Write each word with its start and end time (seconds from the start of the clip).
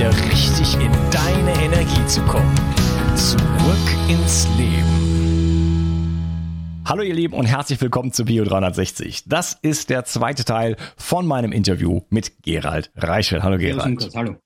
wieder 0.00 0.16
richtig 0.30 0.74
in 0.76 0.90
deine 1.10 1.52
Energie 1.62 2.06
zu 2.06 2.22
kommen. 2.22 2.56
Zurück 3.16 3.38
ins 4.08 4.48
Leben. 4.56 6.16
Hallo 6.86 7.02
ihr 7.02 7.12
Lieben 7.12 7.34
und 7.34 7.44
herzlich 7.44 7.78
willkommen 7.82 8.10
zu 8.10 8.24
Bio 8.24 8.44
360. 8.44 9.24
Das 9.26 9.58
ist 9.60 9.90
der 9.90 10.06
zweite 10.06 10.46
Teil 10.46 10.76
von 10.96 11.26
meinem 11.26 11.52
Interview 11.52 12.00
mit 12.08 12.42
Gerald 12.42 12.90
Reichel. 12.96 13.42
Hallo 13.42 13.58
Gerald. 13.58 14.08
Hallo. 14.14 14.36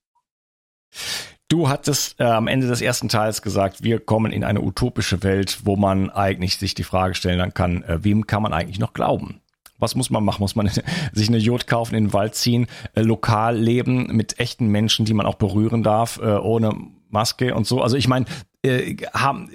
Du 1.49 1.69
hattest 1.69 2.19
äh, 2.19 2.25
am 2.25 2.49
Ende 2.49 2.67
des 2.67 2.81
ersten 2.81 3.09
Teils 3.09 3.41
gesagt, 3.41 3.85
wir 3.85 4.01
kommen 4.01 4.33
in 4.33 4.43
eine 4.43 4.61
utopische 4.61 5.23
Welt, 5.23 5.59
wo 5.63 5.77
man 5.77 6.11
eigentlich 6.11 6.57
sich 6.57 6.75
die 6.75 6.83
Frage 6.83 7.15
stellen 7.15 7.55
kann, 7.55 7.85
äh, 7.85 8.03
wem 8.03 8.27
kann 8.27 8.43
man 8.43 8.53
eigentlich 8.53 8.81
noch 8.81 8.93
glauben? 8.93 9.41
Was 9.79 9.95
muss 9.95 10.11
man 10.11 10.25
machen? 10.25 10.41
Muss 10.41 10.57
man 10.57 10.71
sich 11.13 11.29
eine 11.29 11.39
Jod 11.39 11.67
kaufen, 11.67 11.95
in 11.95 12.05
den 12.05 12.13
Wald 12.13 12.35
ziehen, 12.35 12.67
äh, 12.95 13.03
lokal 13.03 13.57
leben 13.57 14.15
mit 14.15 14.39
echten 14.39 14.69
Menschen, 14.69 15.05
die 15.05 15.15
man 15.15 15.27
auch 15.27 15.37
berühren 15.37 15.83
darf, 15.83 16.19
äh, 16.19 16.37
ohne 16.37 16.75
Maske 17.11 17.55
und 17.55 17.67
so? 17.67 17.83
Also 17.83 17.97
ich 17.97 18.09
meine, 18.09 18.27
äh, 18.63 18.97
haben, 19.13 19.51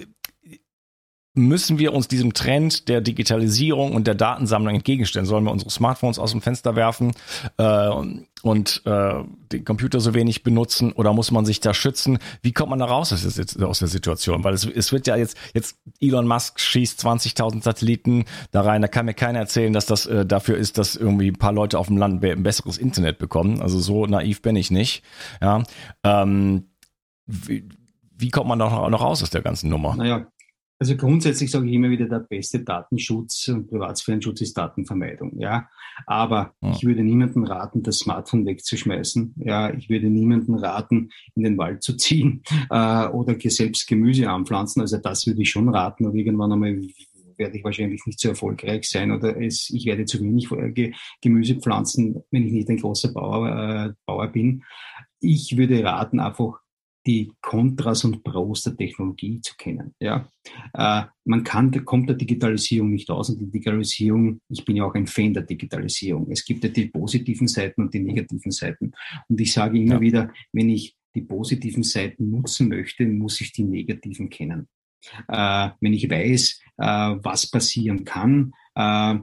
müssen 1.34 1.78
wir 1.78 1.92
uns 1.92 2.08
diesem 2.08 2.32
Trend 2.32 2.88
der 2.88 3.00
Digitalisierung 3.00 3.92
und 3.92 4.06
der 4.06 4.16
Datensammlung 4.16 4.74
entgegenstellen? 4.74 5.26
Sollen 5.26 5.44
wir 5.44 5.52
unsere 5.52 5.70
Smartphones 5.70 6.18
aus 6.18 6.32
dem 6.32 6.42
Fenster 6.42 6.74
werfen 6.74 7.12
äh, 7.56 7.88
und 8.42 8.82
äh, 8.84 9.14
den 9.52 9.64
Computer 9.64 10.00
so 10.00 10.12
wenig 10.14 10.42
benutzen 10.42 10.92
oder 10.92 11.12
muss 11.12 11.30
man 11.30 11.44
sich 11.44 11.60
da 11.60 11.72
schützen? 11.72 12.18
Wie 12.42 12.52
kommt 12.52 12.70
man 12.70 12.80
da 12.80 12.86
raus 12.86 13.12
aus 13.12 13.22
der, 13.22 13.68
aus 13.68 13.78
der 13.78 13.88
Situation? 13.88 14.42
Weil 14.42 14.54
es, 14.54 14.64
es 14.66 14.90
wird 14.90 15.06
ja 15.06 15.14
jetzt, 15.14 15.36
jetzt 15.54 15.76
Elon 16.00 16.26
Musk 16.26 16.58
schießt 16.58 17.00
20.000 17.00 17.62
Satelliten 17.62 18.24
da 18.50 18.62
rein, 18.62 18.82
da 18.82 18.88
kann 18.88 19.06
mir 19.06 19.14
keiner 19.14 19.38
erzählen, 19.38 19.72
dass 19.72 19.86
das 19.86 20.06
äh, 20.06 20.26
dafür 20.26 20.56
ist, 20.56 20.78
dass 20.78 20.96
irgendwie 20.96 21.28
ein 21.28 21.38
paar 21.38 21.52
Leute 21.52 21.78
auf 21.78 21.86
dem 21.86 21.96
Land 21.96 22.24
ein 22.24 22.42
besseres 22.42 22.76
Internet 22.76 23.18
bekommen. 23.18 23.62
Also 23.62 23.78
so 23.78 24.06
naiv 24.06 24.42
bin 24.42 24.56
ich 24.56 24.72
nicht. 24.72 25.04
Ja, 25.40 25.62
ähm, 26.02 26.70
wie, 27.26 27.68
wie 28.16 28.30
kommt 28.30 28.48
man 28.48 28.58
da 28.58 28.88
noch 28.88 29.00
raus 29.00 29.22
aus 29.22 29.30
der 29.30 29.42
ganzen 29.42 29.70
Nummer? 29.70 29.94
Naja, 29.94 30.26
also 30.80 30.96
grundsätzlich 30.96 31.50
sage 31.50 31.68
ich 31.68 31.74
immer 31.74 31.90
wieder, 31.90 32.08
der 32.08 32.20
beste 32.20 32.60
Datenschutz 32.60 33.48
und 33.48 33.68
Privatsphärenschutz 33.68 34.40
ist 34.40 34.56
Datenvermeidung. 34.56 35.38
Ja, 35.38 35.68
aber 36.06 36.54
ja. 36.62 36.70
ich 36.70 36.84
würde 36.84 37.02
niemanden 37.02 37.44
raten, 37.44 37.82
das 37.82 37.98
Smartphone 37.98 38.46
wegzuschmeißen. 38.46 39.34
Ja, 39.44 39.74
ich 39.74 39.90
würde 39.90 40.08
niemanden 40.08 40.54
raten, 40.54 41.10
in 41.34 41.42
den 41.42 41.58
Wald 41.58 41.82
zu 41.82 41.98
ziehen 41.98 42.42
äh, 42.70 43.06
oder 43.08 43.36
selbst 43.50 43.86
Gemüse 43.88 44.30
anpflanzen. 44.30 44.80
Also 44.80 44.96
das 44.96 45.26
würde 45.26 45.42
ich 45.42 45.50
schon 45.50 45.68
raten. 45.68 46.06
Aber 46.06 46.14
irgendwann 46.14 46.52
einmal 46.52 46.80
werde 47.36 47.58
ich 47.58 47.64
wahrscheinlich 47.64 48.06
nicht 48.06 48.18
so 48.18 48.30
erfolgreich 48.30 48.88
sein 48.88 49.12
oder 49.12 49.38
es, 49.38 49.68
ich 49.68 49.84
werde 49.84 50.06
zu 50.06 50.18
wenig 50.20 50.48
Gemüse 51.20 51.56
pflanzen, 51.56 52.22
wenn 52.30 52.46
ich 52.46 52.52
nicht 52.52 52.70
ein 52.70 52.78
großer 52.78 53.12
Bauer, 53.12 53.48
äh, 53.48 53.92
Bauer 54.06 54.28
bin. 54.28 54.62
Ich 55.20 55.58
würde 55.58 55.84
raten, 55.84 56.20
einfach 56.20 56.60
die 57.06 57.32
Kontras 57.40 58.04
und 58.04 58.22
Pros 58.22 58.62
der 58.62 58.76
Technologie 58.76 59.40
zu 59.40 59.54
kennen. 59.56 59.94
Ja, 60.00 60.28
äh, 60.74 61.02
man 61.24 61.44
kann, 61.44 61.84
kommt 61.84 62.08
der 62.08 62.16
Digitalisierung 62.16 62.90
nicht 62.90 63.10
aus 63.10 63.30
und 63.30 63.40
die 63.40 63.50
Digitalisierung, 63.50 64.40
ich 64.48 64.64
bin 64.64 64.76
ja 64.76 64.84
auch 64.84 64.94
ein 64.94 65.06
Fan 65.06 65.32
der 65.32 65.44
Digitalisierung. 65.44 66.30
Es 66.30 66.44
gibt 66.44 66.62
ja 66.64 66.70
die 66.70 66.86
positiven 66.86 67.48
Seiten 67.48 67.82
und 67.82 67.94
die 67.94 68.00
negativen 68.00 68.52
Seiten. 68.52 68.92
Und 69.28 69.40
ich 69.40 69.52
sage 69.52 69.78
immer 69.78 69.94
ja. 69.94 70.00
wieder, 70.00 70.32
wenn 70.52 70.68
ich 70.68 70.96
die 71.14 71.22
positiven 71.22 71.82
Seiten 71.82 72.30
nutzen 72.30 72.68
möchte, 72.68 73.06
muss 73.06 73.40
ich 73.40 73.52
die 73.52 73.64
negativen 73.64 74.28
kennen. 74.28 74.68
Äh, 75.28 75.70
wenn 75.80 75.92
ich 75.94 76.10
weiß, 76.10 76.60
äh, 76.76 76.84
was 76.84 77.50
passieren 77.50 78.04
kann, 78.04 78.52
äh, 78.74 79.18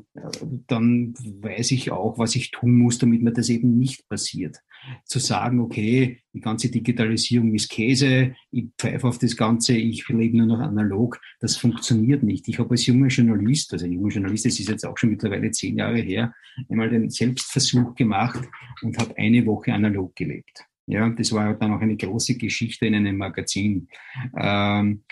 dann 0.67 1.13
weiß 1.13 1.71
ich 1.71 1.91
auch, 1.91 2.17
was 2.17 2.35
ich 2.35 2.51
tun 2.51 2.77
muss, 2.77 2.97
damit 2.97 3.21
mir 3.21 3.31
das 3.31 3.49
eben 3.49 3.77
nicht 3.77 4.07
passiert. 4.09 4.57
Zu 5.05 5.19
sagen, 5.19 5.59
okay, 5.59 6.21
die 6.33 6.41
ganze 6.41 6.69
Digitalisierung 6.69 7.53
ist 7.53 7.69
Käse, 7.69 8.35
ich 8.51 8.67
pfeife 8.77 9.07
auf 9.07 9.17
das 9.17 9.35
Ganze, 9.35 9.75
ich 9.75 10.07
lebe 10.07 10.37
nur 10.37 10.47
noch 10.47 10.59
analog, 10.59 11.19
das 11.39 11.57
funktioniert 11.57 12.23
nicht. 12.23 12.47
Ich 12.47 12.59
habe 12.59 12.71
als 12.71 12.85
junger 12.85 13.07
Journalist, 13.07 13.73
also 13.73 13.85
junger 13.85 14.09
Journalist, 14.09 14.45
das 14.45 14.59
ist 14.59 14.69
jetzt 14.69 14.85
auch 14.85 14.97
schon 14.97 15.11
mittlerweile 15.11 15.51
zehn 15.51 15.77
Jahre 15.77 15.99
her, 15.99 16.33
einmal 16.69 16.89
den 16.89 17.09
Selbstversuch 17.09 17.95
gemacht 17.95 18.41
und 18.81 18.97
habe 18.97 19.17
eine 19.17 19.45
Woche 19.45 19.73
analog 19.73 20.15
gelebt. 20.15 20.65
Ja, 20.85 21.09
das 21.09 21.33
war 21.33 21.53
dann 21.53 21.73
auch 21.73 21.81
eine 21.81 21.97
große 21.97 22.37
Geschichte 22.37 22.85
in 22.85 22.95
einem 22.95 23.17
Magazin. 23.17 23.89
Ähm, 24.37 25.03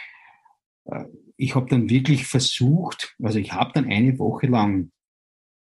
äh, 0.85 1.05
ich 1.38 1.53
habe 1.55 1.69
dann 1.69 1.89
wirklich 1.89 2.25
versucht, 2.25 3.15
also 3.21 3.39
ich 3.39 3.51
habe 3.51 3.71
dann 3.73 3.85
eine 3.85 4.17
Woche 4.19 4.47
lang 4.47 4.91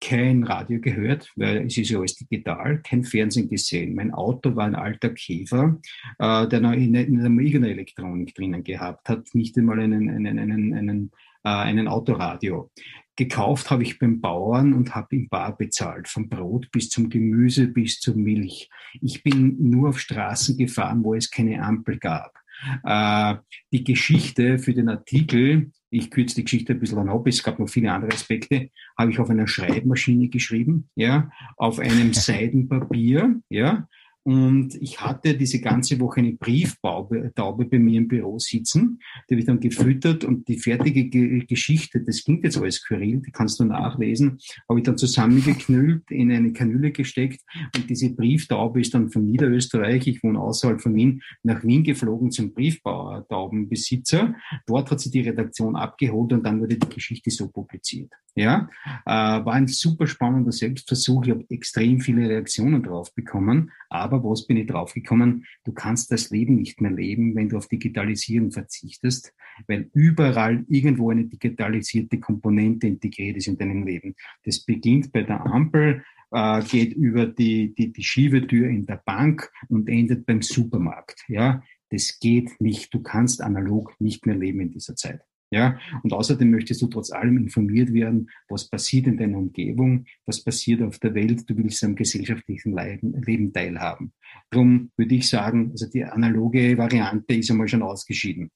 kein 0.04 0.44
Radio 0.44 0.80
gehört, 0.80 1.32
weil 1.36 1.66
es 1.66 1.78
ist 1.78 1.88
ja 1.88 1.98
alles 1.98 2.16
digital, 2.16 2.80
kein 2.82 3.04
Fernsehen 3.04 3.48
gesehen. 3.48 3.94
Mein 3.94 4.12
Auto 4.12 4.54
war 4.54 4.66
ein 4.66 4.74
alter 4.74 5.10
Käfer, 5.10 5.80
äh, 6.18 6.46
der 6.46 6.60
noch 6.60 6.72
in, 6.72 6.94
in 6.94 7.18
der 7.18 7.30
irgendeine 7.30 7.70
Elektronik 7.70 8.34
drinnen 8.34 8.62
gehabt 8.62 9.08
hat, 9.08 9.34
nicht 9.34 9.56
einmal 9.56 9.80
einen, 9.80 10.10
einen, 10.10 10.38
einen, 10.38 10.74
einen, 10.74 11.10
äh, 11.42 11.48
einen 11.48 11.88
Autoradio. 11.88 12.70
Gekauft 13.16 13.70
habe 13.70 13.84
ich 13.84 13.98
beim 13.98 14.20
Bauern 14.20 14.74
und 14.74 14.94
habe 14.94 15.16
im 15.16 15.28
Bar 15.28 15.56
bezahlt, 15.56 16.08
vom 16.08 16.28
Brot 16.28 16.70
bis 16.70 16.90
zum 16.90 17.08
Gemüse 17.08 17.68
bis 17.68 18.00
zur 18.00 18.16
Milch. 18.16 18.68
Ich 19.00 19.22
bin 19.22 19.56
nur 19.70 19.90
auf 19.90 20.00
Straßen 20.00 20.58
gefahren, 20.58 21.02
wo 21.02 21.14
es 21.14 21.30
keine 21.30 21.62
Ampel 21.62 21.98
gab. 21.98 22.38
Äh, 22.84 23.36
die 23.72 23.84
Geschichte 23.84 24.58
für 24.58 24.74
den 24.74 24.88
Artikel, 24.88 25.70
ich 25.94 26.10
kürze 26.10 26.36
die 26.36 26.44
Geschichte 26.44 26.72
ein 26.72 26.80
bisschen 26.80 27.08
ab, 27.08 27.26
es 27.26 27.42
gab 27.42 27.58
noch 27.58 27.68
viele 27.68 27.92
andere 27.92 28.12
Aspekte, 28.12 28.70
habe 28.98 29.10
ich 29.10 29.18
auf 29.18 29.30
einer 29.30 29.46
Schreibmaschine 29.46 30.28
geschrieben, 30.28 30.88
ja, 30.96 31.30
auf 31.56 31.78
einem 31.78 32.12
Seidenpapier, 32.12 33.40
ja, 33.48 33.88
und 34.24 34.74
ich 34.76 35.00
hatte 35.02 35.36
diese 35.36 35.60
ganze 35.60 36.00
Woche 36.00 36.20
eine 36.20 36.32
Brieftaube 36.32 37.30
bei 37.34 37.78
mir 37.78 37.98
im 37.98 38.08
Büro 38.08 38.38
sitzen. 38.38 38.98
Die 39.28 39.34
habe 39.34 39.40
ich 39.40 39.46
dann 39.46 39.60
gefüttert 39.60 40.24
und 40.24 40.48
die 40.48 40.58
fertige 40.58 41.04
Ge 41.04 41.44
Geschichte, 41.44 42.00
das 42.00 42.24
klingt 42.24 42.42
jetzt 42.42 42.56
alles 42.56 42.76
skurril, 42.76 43.20
die 43.20 43.30
kannst 43.30 43.60
du 43.60 43.64
nachlesen, 43.64 44.38
habe 44.68 44.80
ich 44.80 44.84
dann 44.84 44.96
zusammengeknüllt, 44.96 46.10
in 46.10 46.32
eine 46.32 46.52
Kanüle 46.52 46.90
gesteckt 46.90 47.42
und 47.76 47.88
diese 47.90 48.14
Brieftaube 48.14 48.80
ist 48.80 48.94
dann 48.94 49.10
von 49.10 49.26
Niederösterreich, 49.26 50.06
ich 50.06 50.22
wohne 50.22 50.40
außerhalb 50.40 50.80
von 50.80 50.94
Wien, 50.94 51.22
nach 51.42 51.62
Wien 51.62 51.84
geflogen 51.84 52.30
zum 52.30 52.54
Brieftaubenbesitzer. 52.54 54.34
Dort 54.66 54.90
hat 54.90 55.00
sie 55.00 55.10
die 55.10 55.20
Redaktion 55.20 55.76
abgeholt 55.76 56.32
und 56.32 56.44
dann 56.44 56.60
wurde 56.60 56.76
die 56.76 56.88
Geschichte 56.88 57.30
so 57.30 57.48
publiziert. 57.48 58.10
Ja, 58.36 58.68
äh, 59.06 59.10
war 59.10 59.52
ein 59.52 59.68
super 59.68 60.08
spannender 60.08 60.50
Selbstversuch. 60.50 61.24
Ich 61.24 61.30
habe 61.30 61.44
extrem 61.50 62.00
viele 62.00 62.28
Reaktionen 62.28 62.82
drauf 62.82 63.14
bekommen. 63.14 63.70
Aber 63.88 64.13
was 64.22 64.46
bin 64.46 64.56
ich 64.56 64.66
draufgekommen? 64.66 65.46
Du 65.64 65.72
kannst 65.72 66.12
das 66.12 66.30
Leben 66.30 66.56
nicht 66.56 66.80
mehr 66.80 66.92
leben, 66.92 67.34
wenn 67.34 67.48
du 67.48 67.56
auf 67.56 67.68
Digitalisierung 67.68 68.52
verzichtest, 68.52 69.34
weil 69.66 69.90
überall 69.94 70.64
irgendwo 70.68 71.10
eine 71.10 71.24
digitalisierte 71.24 72.20
Komponente 72.20 72.86
integriert 72.86 73.36
ist 73.36 73.48
in 73.48 73.58
deinem 73.58 73.84
Leben. 73.86 74.14
Das 74.44 74.60
beginnt 74.60 75.12
bei 75.12 75.22
der 75.22 75.44
Ampel, 75.44 76.04
äh, 76.30 76.62
geht 76.62 76.92
über 76.94 77.26
die, 77.26 77.74
die, 77.74 77.92
die 77.92 78.02
Schiebetür 78.02 78.68
in 78.68 78.86
der 78.86 79.02
Bank 79.04 79.50
und 79.68 79.88
endet 79.88 80.26
beim 80.26 80.42
Supermarkt. 80.42 81.24
Ja, 81.28 81.62
das 81.90 82.18
geht 82.18 82.60
nicht. 82.60 82.92
Du 82.92 83.02
kannst 83.02 83.40
analog 83.40 83.94
nicht 84.00 84.26
mehr 84.26 84.36
leben 84.36 84.60
in 84.60 84.70
dieser 84.70 84.96
Zeit. 84.96 85.20
Ja, 85.54 85.78
und 86.02 86.12
außerdem 86.12 86.50
möchtest 86.50 86.82
du 86.82 86.88
trotz 86.88 87.12
allem 87.12 87.36
informiert 87.36 87.92
werden, 87.94 88.28
was 88.48 88.68
passiert 88.68 89.06
in 89.06 89.16
deiner 89.16 89.38
Umgebung, 89.38 90.04
was 90.26 90.42
passiert 90.42 90.82
auf 90.82 90.98
der 90.98 91.14
Welt. 91.14 91.48
Du 91.48 91.56
willst 91.56 91.84
am 91.84 91.94
gesellschaftlichen 91.94 92.74
Leben 92.74 93.52
teilhaben. 93.52 94.12
Darum 94.50 94.90
würde 94.96 95.14
ich 95.14 95.28
sagen, 95.28 95.70
also 95.70 95.88
die 95.88 96.02
analoge 96.02 96.76
Variante 96.76 97.34
ist 97.34 97.52
einmal 97.52 97.68
schon 97.68 97.82
ausgeschieden. 97.82 98.50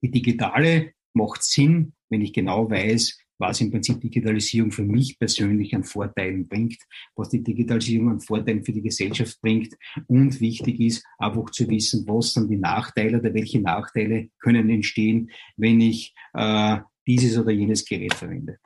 Die 0.00 0.10
digitale 0.10 0.94
macht 1.12 1.42
Sinn, 1.42 1.92
wenn 2.08 2.22
ich 2.22 2.32
genau 2.32 2.70
weiß, 2.70 3.18
was 3.42 3.60
im 3.60 3.72
Prinzip 3.72 4.00
Digitalisierung 4.00 4.70
für 4.70 4.84
mich 4.84 5.18
persönlich 5.18 5.74
an 5.74 5.82
Vorteilen 5.82 6.46
bringt, 6.46 6.78
was 7.16 7.28
die 7.28 7.42
Digitalisierung 7.42 8.10
an 8.10 8.20
Vorteilen 8.20 8.64
für 8.64 8.72
die 8.72 8.82
Gesellschaft 8.82 9.40
bringt. 9.40 9.74
Und 10.06 10.40
wichtig 10.40 10.78
ist 10.80 11.04
einfach 11.18 11.50
zu 11.50 11.68
wissen, 11.68 12.06
was 12.06 12.34
dann 12.34 12.48
die 12.48 12.56
Nachteile 12.56 13.18
oder 13.18 13.34
welche 13.34 13.60
Nachteile 13.60 14.28
können 14.38 14.70
entstehen, 14.70 15.30
wenn 15.56 15.80
ich 15.80 16.14
äh, 16.34 16.78
dieses 17.06 17.36
oder 17.36 17.50
jenes 17.50 17.84
Gerät 17.84 18.14
verwende. 18.14 18.58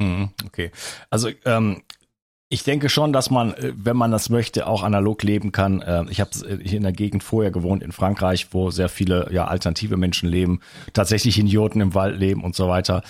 Mhm, 0.00 0.30
okay. 0.46 0.70
Also 1.10 1.28
ähm, 1.44 1.82
ich 2.50 2.62
denke 2.62 2.88
schon, 2.88 3.12
dass 3.12 3.30
man, 3.30 3.54
äh, 3.54 3.72
wenn 3.76 3.96
man 3.96 4.10
das 4.10 4.28
möchte, 4.28 4.66
auch 4.66 4.82
analog 4.82 5.22
leben 5.22 5.50
kann. 5.50 5.80
Äh, 5.82 6.04
ich 6.10 6.20
habe 6.20 6.30
äh, 6.46 6.58
hier 6.62 6.76
in 6.76 6.82
der 6.82 6.92
Gegend 6.92 7.24
vorher 7.24 7.50
gewohnt, 7.50 7.82
in 7.82 7.90
Frankreich, 7.90 8.48
wo 8.52 8.70
sehr 8.70 8.88
viele 8.88 9.28
ja, 9.32 9.46
alternative 9.46 9.96
Menschen 9.96 10.28
leben, 10.28 10.60
tatsächlich 10.92 11.38
Idioten 11.38 11.80
im 11.80 11.94
Wald 11.94 12.18
leben 12.18 12.44
und 12.44 12.54
so 12.54 12.68
weiter. 12.68 13.02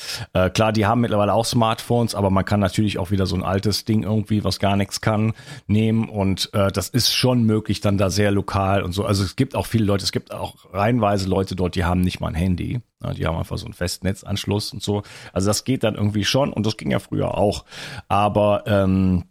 Klar, 0.54 0.72
die 0.72 0.86
haben 0.86 1.00
mittlerweile 1.00 1.32
auch 1.32 1.44
Smartphones, 1.44 2.14
aber 2.14 2.30
man 2.30 2.44
kann 2.44 2.60
natürlich 2.60 2.98
auch 2.98 3.10
wieder 3.10 3.26
so 3.26 3.36
ein 3.36 3.42
altes 3.42 3.84
Ding 3.84 4.02
irgendwie, 4.02 4.44
was 4.44 4.58
gar 4.58 4.76
nichts 4.76 5.00
kann, 5.00 5.34
nehmen. 5.66 6.08
Und 6.08 6.50
das 6.52 6.88
ist 6.88 7.12
schon 7.12 7.44
möglich, 7.44 7.80
dann 7.80 7.98
da 7.98 8.10
sehr 8.10 8.30
lokal 8.30 8.82
und 8.82 8.92
so. 8.92 9.04
Also 9.04 9.24
es 9.24 9.36
gibt 9.36 9.54
auch 9.54 9.66
viele 9.66 9.84
Leute, 9.84 10.04
es 10.04 10.12
gibt 10.12 10.32
auch 10.32 10.72
reihenweise 10.72 11.28
Leute 11.28 11.56
dort, 11.56 11.74
die 11.74 11.84
haben 11.84 12.00
nicht 12.00 12.20
mal 12.20 12.28
ein 12.28 12.34
Handy. 12.34 12.80
Die 13.12 13.26
haben 13.26 13.36
einfach 13.36 13.58
so 13.58 13.66
einen 13.66 13.74
Festnetzanschluss 13.74 14.72
und 14.72 14.82
so. 14.82 15.02
Also 15.32 15.48
das 15.48 15.64
geht 15.64 15.84
dann 15.84 15.94
irgendwie 15.94 16.24
schon 16.24 16.52
und 16.52 16.64
das 16.64 16.76
ging 16.76 16.90
ja 16.90 16.98
früher 16.98 17.36
auch. 17.36 17.64
Aber 18.08 18.64
ähm, 18.66 19.24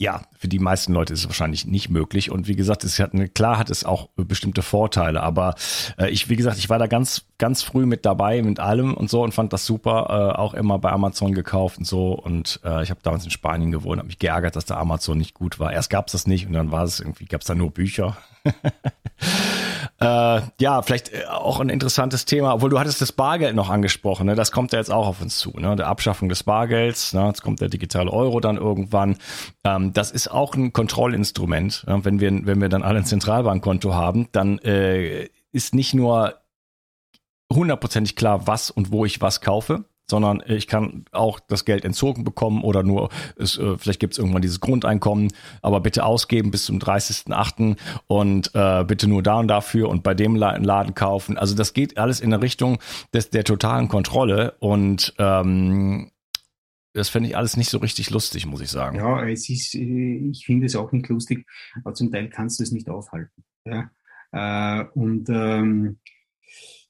ja, 0.00 0.22
für 0.38 0.48
die 0.48 0.58
meisten 0.58 0.94
Leute 0.94 1.12
ist 1.12 1.20
es 1.20 1.26
wahrscheinlich 1.26 1.66
nicht 1.66 1.90
möglich. 1.90 2.30
Und 2.30 2.48
wie 2.48 2.56
gesagt, 2.56 2.84
es 2.84 2.98
hat 2.98 3.12
eine, 3.12 3.28
klar 3.28 3.58
hat 3.58 3.68
es 3.68 3.84
auch 3.84 4.08
bestimmte 4.16 4.62
Vorteile. 4.62 5.22
Aber 5.22 5.56
äh, 5.98 6.08
ich, 6.08 6.30
wie 6.30 6.36
gesagt, 6.36 6.56
ich 6.56 6.70
war 6.70 6.78
da 6.78 6.86
ganz, 6.86 7.26
ganz 7.36 7.62
früh 7.62 7.84
mit 7.84 8.06
dabei 8.06 8.40
mit 8.40 8.60
allem 8.60 8.94
und 8.94 9.10
so 9.10 9.22
und 9.22 9.34
fand 9.34 9.52
das 9.52 9.66
super. 9.66 10.06
Äh, 10.08 10.38
auch 10.38 10.54
immer 10.54 10.78
bei 10.78 10.90
Amazon 10.90 11.34
gekauft 11.34 11.76
und 11.76 11.84
so. 11.84 12.12
Und 12.12 12.60
äh, 12.64 12.82
ich 12.82 12.88
habe 12.88 13.00
damals 13.02 13.24
in 13.24 13.30
Spanien 13.30 13.72
gewohnt, 13.72 13.98
habe 13.98 14.06
mich 14.06 14.18
geärgert, 14.18 14.56
dass 14.56 14.64
der 14.64 14.78
Amazon 14.78 15.18
nicht 15.18 15.34
gut 15.34 15.58
war. 15.58 15.70
Erst 15.70 15.90
gab 15.90 16.06
es 16.06 16.12
das 16.12 16.26
nicht 16.26 16.46
und 16.46 16.54
dann 16.54 16.72
war 16.72 16.84
es 16.84 17.00
irgendwie, 17.00 17.26
gab 17.26 17.42
es 17.42 17.46
da 17.46 17.54
nur 17.54 17.70
Bücher. 17.70 18.16
Äh, 20.02 20.40
ja, 20.58 20.80
vielleicht 20.80 21.12
äh, 21.12 21.26
auch 21.26 21.60
ein 21.60 21.68
interessantes 21.68 22.24
Thema, 22.24 22.54
obwohl 22.54 22.70
du 22.70 22.78
hattest 22.78 23.02
das 23.02 23.12
Bargeld 23.12 23.54
noch 23.54 23.68
angesprochen, 23.68 24.26
ne? 24.26 24.34
das 24.34 24.50
kommt 24.50 24.72
ja 24.72 24.78
jetzt 24.78 24.90
auch 24.90 25.06
auf 25.06 25.20
uns 25.20 25.38
zu, 25.38 25.50
ne? 25.50 25.76
der 25.76 25.88
Abschaffung 25.88 26.30
des 26.30 26.42
Bargelds, 26.42 27.12
ne? 27.12 27.26
jetzt 27.26 27.42
kommt 27.42 27.60
der 27.60 27.68
digitale 27.68 28.10
Euro 28.10 28.40
dann 28.40 28.56
irgendwann. 28.56 29.18
Ähm, 29.62 29.92
das 29.92 30.10
ist 30.10 30.30
auch 30.30 30.54
ein 30.54 30.72
Kontrollinstrument. 30.72 31.84
Ne? 31.86 32.02
Wenn, 32.02 32.18
wir, 32.18 32.46
wenn 32.46 32.62
wir 32.62 32.70
dann 32.70 32.82
alle 32.82 33.00
ein 33.00 33.04
Zentralbankkonto 33.04 33.92
haben, 33.92 34.28
dann 34.32 34.58
äh, 34.60 35.28
ist 35.52 35.74
nicht 35.74 35.92
nur 35.92 36.40
hundertprozentig 37.52 38.16
klar, 38.16 38.46
was 38.46 38.70
und 38.70 38.92
wo 38.92 39.04
ich 39.04 39.20
was 39.20 39.42
kaufe, 39.42 39.84
sondern 40.10 40.42
ich 40.46 40.66
kann 40.66 41.04
auch 41.12 41.40
das 41.40 41.64
Geld 41.64 41.84
entzogen 41.84 42.24
bekommen 42.24 42.62
oder 42.62 42.82
nur, 42.82 43.08
es, 43.36 43.56
äh, 43.56 43.78
vielleicht 43.78 44.00
gibt 44.00 44.12
es 44.12 44.18
irgendwann 44.18 44.42
dieses 44.42 44.60
Grundeinkommen, 44.60 45.32
aber 45.62 45.80
bitte 45.80 46.04
ausgeben 46.04 46.50
bis 46.50 46.64
zum 46.64 46.78
30.08. 46.78 47.76
und 48.06 48.50
äh, 48.54 48.84
bitte 48.84 49.08
nur 49.08 49.22
da 49.22 49.38
und 49.38 49.48
dafür 49.48 49.88
und 49.88 50.02
bei 50.02 50.14
dem 50.14 50.36
Laden 50.36 50.94
kaufen. 50.94 51.38
Also 51.38 51.54
das 51.54 51.72
geht 51.72 51.96
alles 51.96 52.20
in 52.20 52.30
der 52.30 52.42
Richtung 52.42 52.78
des, 53.14 53.30
der 53.30 53.44
totalen 53.44 53.88
Kontrolle 53.88 54.56
und 54.58 55.14
ähm, 55.18 56.10
das 56.92 57.08
finde 57.08 57.28
ich 57.28 57.36
alles 57.36 57.56
nicht 57.56 57.70
so 57.70 57.78
richtig 57.78 58.10
lustig, 58.10 58.46
muss 58.46 58.60
ich 58.60 58.70
sagen. 58.70 58.96
Ja, 58.96 59.26
es 59.26 59.48
ist, 59.48 59.74
äh, 59.74 60.30
ich 60.30 60.44
finde 60.44 60.66
es 60.66 60.76
auch 60.76 60.92
nicht 60.92 61.08
lustig, 61.08 61.46
aber 61.76 61.94
zum 61.94 62.10
Teil 62.10 62.28
kannst 62.28 62.58
du 62.58 62.64
es 62.64 62.72
nicht 62.72 62.88
aufhalten. 62.88 63.44
Ja? 63.64 63.90
Äh, 64.32 64.84
und 64.94 65.28
ähm, 65.28 65.98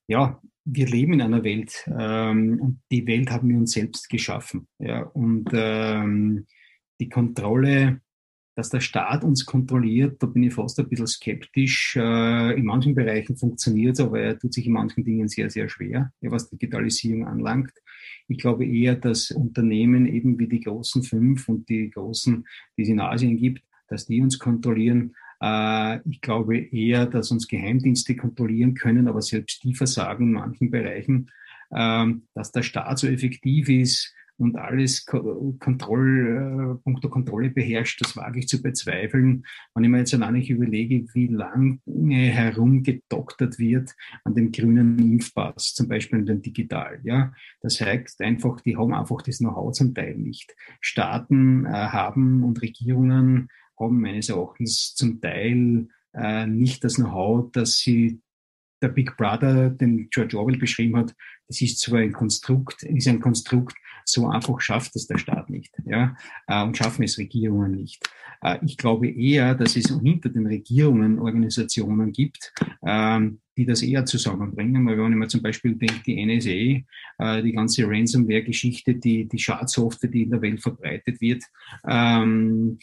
ja, 0.06 0.40
wir 0.64 0.86
leben 0.86 1.14
in 1.14 1.22
einer 1.22 1.44
Welt 1.44 1.88
ähm, 1.98 2.60
und 2.60 2.80
die 2.90 3.06
Welt 3.06 3.30
haben 3.30 3.48
wir 3.48 3.56
uns 3.56 3.72
selbst 3.72 4.08
geschaffen. 4.08 4.68
Ja? 4.78 5.02
Und 5.02 5.48
ähm, 5.52 6.46
die 7.00 7.08
Kontrolle, 7.08 8.00
dass 8.54 8.68
der 8.68 8.80
Staat 8.80 9.24
uns 9.24 9.46
kontrolliert, 9.46 10.22
da 10.22 10.26
bin 10.26 10.42
ich 10.42 10.54
fast 10.54 10.78
ein 10.78 10.88
bisschen 10.88 11.06
skeptisch. 11.06 11.96
Äh, 11.96 12.58
in 12.58 12.64
manchen 12.64 12.94
Bereichen 12.94 13.37
funktioniert 13.37 13.94
es, 13.94 14.00
aber 14.00 14.20
er 14.20 14.38
tut 14.38 14.52
sich 14.52 14.66
in 14.66 14.73
manchen 14.73 15.04
Dingen 15.04 15.28
sehr, 15.28 15.49
sehr 15.49 15.68
schwer, 15.68 16.12
ja, 16.20 16.30
was 16.30 16.50
Digitalisierung 16.50 17.26
anlangt. 17.26 17.73
Ich 18.28 18.38
glaube 18.38 18.66
eher, 18.66 18.96
dass 18.96 19.30
Unternehmen 19.30 20.06
eben 20.06 20.38
wie 20.38 20.49
die 20.49 20.61
großen 20.61 21.02
fünf 21.02 21.49
und 21.49 21.68
die 21.68 21.90
großen, 21.90 22.46
die 22.76 22.82
es 22.82 22.88
in 22.88 23.00
Asien 23.00 23.37
gibt, 23.37 23.64
dass 23.88 24.06
die 24.06 24.20
uns 24.20 24.38
kontrollieren. 24.38 25.14
Äh, 25.40 26.00
ich 26.09 26.20
glaube 26.20 26.59
eher, 26.59 27.06
dass 27.06 27.30
uns 27.30 27.49
Geheimdienste 27.49 28.16
kontrollieren 28.16 28.75
können, 28.75 29.09
aber 29.09 29.23
selbst 29.23 29.64
die 29.64 29.75
versagen 29.75 30.28
in 30.28 30.32
manchen 30.32 30.70
Bereichen, 30.70 31.30
ähm, 31.73 32.23
dass 32.35 32.52
der 32.52 32.62
Staat 32.62 32.99
so 32.99 33.06
effektiv 33.06 33.68
ist 33.68 34.14
und 34.40 34.56
alles 34.56 35.04
Kontroll, 35.04 36.78
äh, 36.78 36.82
punkto 36.82 37.11
Kontrolle 37.11 37.50
beherrscht, 37.50 38.00
das 38.00 38.16
wage 38.16 38.38
ich 38.38 38.49
zu 38.49 38.62
bezweifeln. 38.62 39.44
Wenn 39.75 39.85
ich 39.85 39.90
mir 39.90 39.99
jetzt 39.99 40.14
allein 40.14 40.40
überlege, 40.40 41.04
wie 41.12 41.26
lange 41.26 41.78
herumgedoktert 41.87 43.59
wird 43.59 43.94
an 44.25 44.35
dem 44.35 44.50
grünen 44.50 44.99
Impfpass, 44.99 45.75
zum 45.75 45.88
Beispiel 45.88 46.20
in 46.20 46.26
dem 46.26 46.42
Digital, 46.42 47.00
ja. 47.04 47.32
Das 47.61 47.80
heißt 47.80 48.23
einfach, 48.23 48.61
die 48.62 48.78
haben 48.78 48.94
einfach 48.94 49.20
das 49.23 49.38
Know-how 49.38 49.73
zum 49.73 49.94
Teil 49.94 50.16
nicht. 50.16 50.56
Staaten 50.80 51.66
äh, 51.66 51.68
haben 51.68 52.42
und 52.42 52.62
Regierungen 52.62 53.49
haben 53.80 54.00
meines 54.00 54.28
Erachtens 54.28 54.94
zum 54.94 55.20
Teil 55.20 55.88
äh, 56.12 56.46
nicht 56.46 56.84
das 56.84 56.94
Know-how, 56.94 57.50
dass 57.52 57.78
sie 57.78 58.20
der 58.82 58.88
Big 58.88 59.16
Brother, 59.16 59.70
den 59.70 60.08
George 60.10 60.38
Orwell 60.38 60.56
beschrieben 60.56 60.96
hat, 60.96 61.14
das 61.49 61.60
ist 61.60 61.80
zwar 61.80 62.00
ein 62.00 62.12
Konstrukt, 62.12 62.82
ist 62.82 63.08
ein 63.08 63.20
Konstrukt, 63.20 63.76
so 64.04 64.28
einfach 64.28 64.60
schafft 64.60 64.96
es 64.96 65.06
der 65.06 65.18
Staat 65.18 65.50
nicht, 65.50 65.75
ja, 65.84 66.16
äh, 66.46 66.62
und 66.62 66.76
schaffen 66.76 67.02
es 67.02 67.18
Regierungen 67.18 67.72
nicht. 67.72 68.08
Äh, 68.42 68.58
ich 68.64 68.76
glaube 68.76 69.08
eher, 69.08 69.54
dass 69.54 69.76
es 69.76 69.88
hinter 70.00 70.28
den 70.28 70.46
Regierungen 70.46 71.18
Organisationen 71.18 72.12
gibt, 72.12 72.52
ähm, 72.87 73.40
die 73.56 73.66
das 73.66 73.82
eher 73.82 74.06
zusammenbringen. 74.06 74.87
Weil 74.87 74.99
wenn 74.99 75.14
mir 75.14 75.28
zum 75.28 75.42
Beispiel 75.42 75.75
denke, 75.75 76.02
die 76.06 76.25
NSA, 76.25 77.37
äh, 77.38 77.42
die 77.42 77.52
ganze 77.52 77.87
Ransomware-Geschichte, 77.87 78.94
die, 78.94 79.28
die 79.28 79.38
Schadsoftware, 79.38 80.10
die 80.10 80.22
in 80.22 80.30
der 80.30 80.42
Welt 80.42 80.60
verbreitet 80.60 81.20
wird, 81.20 81.44
ähm, 81.87 82.78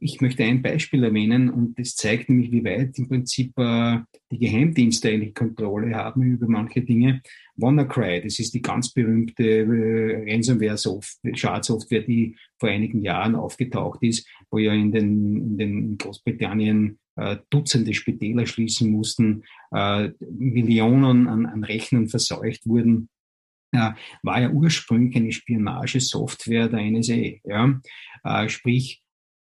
ich 0.00 0.20
möchte 0.20 0.44
ein 0.44 0.62
Beispiel 0.62 1.04
erwähnen 1.04 1.48
und 1.48 1.78
das 1.78 1.94
zeigt 1.94 2.28
nämlich, 2.28 2.50
wie 2.50 2.64
weit 2.64 2.98
im 2.98 3.08
Prinzip 3.08 3.56
äh, 3.56 3.98
die 4.30 4.38
Geheimdienste 4.38 5.10
eigentlich 5.10 5.34
Kontrolle 5.34 5.94
haben 5.94 6.22
über 6.22 6.48
manche 6.48 6.82
Dinge. 6.82 7.22
WannaCry, 7.56 8.20
das 8.22 8.38
ist 8.38 8.54
die 8.54 8.62
ganz 8.62 8.92
berühmte 8.92 9.44
äh, 9.44 10.32
Ransomware-Schadsoftware, 10.32 12.02
die 12.02 12.36
vor 12.58 12.68
einigen 12.68 13.02
Jahren 13.02 13.34
aufgetaucht 13.34 14.02
ist, 14.02 14.28
wo 14.50 14.58
ja 14.58 14.72
in 14.72 14.90
den, 14.90 15.36
in 15.36 15.58
den 15.58 15.98
Großbritannien 15.98 16.98
äh, 17.16 17.36
Dutzende 17.50 17.94
Spitäler 17.94 18.46
schließen 18.46 18.90
mussten, 18.90 19.44
äh, 19.70 20.10
Millionen 20.30 21.28
an, 21.28 21.46
an 21.46 21.64
Rechnern 21.64 22.08
verseucht 22.08 22.66
wurden 22.66 23.08
äh, 23.72 23.92
war 24.22 24.40
ja 24.40 24.50
ursprünglich 24.50 25.16
eine 25.16 25.32
Spionagesoftware 25.32 26.68
der 26.68 26.90
NSA. 26.90 27.38
Ja? 27.44 27.80
Äh, 28.24 28.48
sprich, 28.48 29.01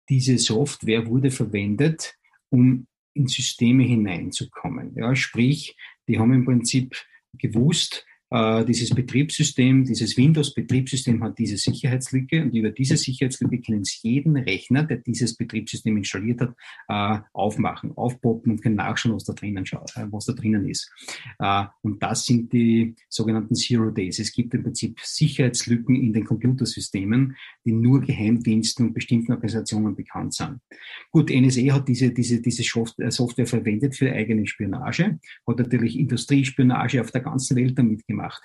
diese 0.09 0.37
Software 0.37 1.05
wurde 1.07 1.31
verwendet, 1.31 2.15
um 2.49 2.87
in 3.13 3.27
Systeme 3.27 3.83
hineinzukommen. 3.83 4.95
Ja, 4.95 5.15
sprich, 5.15 5.75
die 6.07 6.19
haben 6.19 6.33
im 6.33 6.45
Prinzip 6.45 6.95
gewusst, 7.33 8.05
äh, 8.31 8.63
dieses 8.65 8.91
Betriebssystem, 8.91 9.85
dieses 9.85 10.15
Windows-Betriebssystem 10.15 11.23
hat 11.23 11.39
diese 11.39 11.57
Sicherheitslücke 11.57 12.43
und 12.43 12.55
über 12.55 12.69
diese 12.69 12.95
Sicherheitslücke 12.95 13.59
können 13.59 13.83
Sie 13.83 13.97
jeden 14.03 14.37
Rechner, 14.37 14.83
der 14.83 14.97
dieses 14.97 15.35
Betriebssystem 15.35 15.97
installiert 15.97 16.41
hat, 16.41 16.53
äh, 16.87 17.23
aufmachen, 17.33 17.91
aufpoppen 17.97 18.51
und 18.51 18.61
können 18.61 18.75
nachschauen, 18.75 19.15
was 19.15 19.23
da 19.23 19.33
drinnen, 19.33 19.65
äh, 19.65 20.05
was 20.11 20.25
da 20.25 20.33
drinnen 20.33 20.69
ist. 20.69 20.91
Äh, 21.39 21.65
und 21.81 22.03
das 22.03 22.25
sind 22.25 22.53
die 22.53 22.95
sogenannten 23.07 23.55
Zero 23.55 23.89
Days. 23.89 24.19
Es 24.19 24.31
gibt 24.31 24.53
im 24.53 24.63
Prinzip 24.63 24.99
Sicherheitslücken 25.01 25.95
in 25.95 26.13
den 26.13 26.25
Computersystemen, 26.25 27.35
die 27.65 27.71
nur 27.71 28.01
Geheimdiensten 28.01 28.87
und 28.87 28.93
bestimmten 28.93 29.31
Organisationen 29.31 29.95
bekannt 29.95 30.35
sind. 30.35 30.59
Gut, 31.11 31.31
NSA 31.31 31.73
hat 31.73 31.87
diese, 31.87 32.11
diese, 32.11 32.41
diese 32.41 32.61
äh, 32.61 33.11
Software 33.11 33.47
verwendet 33.47 33.95
für 33.95 34.11
eigene 34.11 34.45
Spionage, 34.45 35.19
hat 35.47 35.57
natürlich 35.57 35.97
Industriespionage 35.97 37.01
auf 37.01 37.11
der 37.11 37.21
ganzen 37.21 37.57
Welt 37.57 37.77
damit 37.77 38.05
gemacht 38.05 38.18
gemacht. 38.19 38.41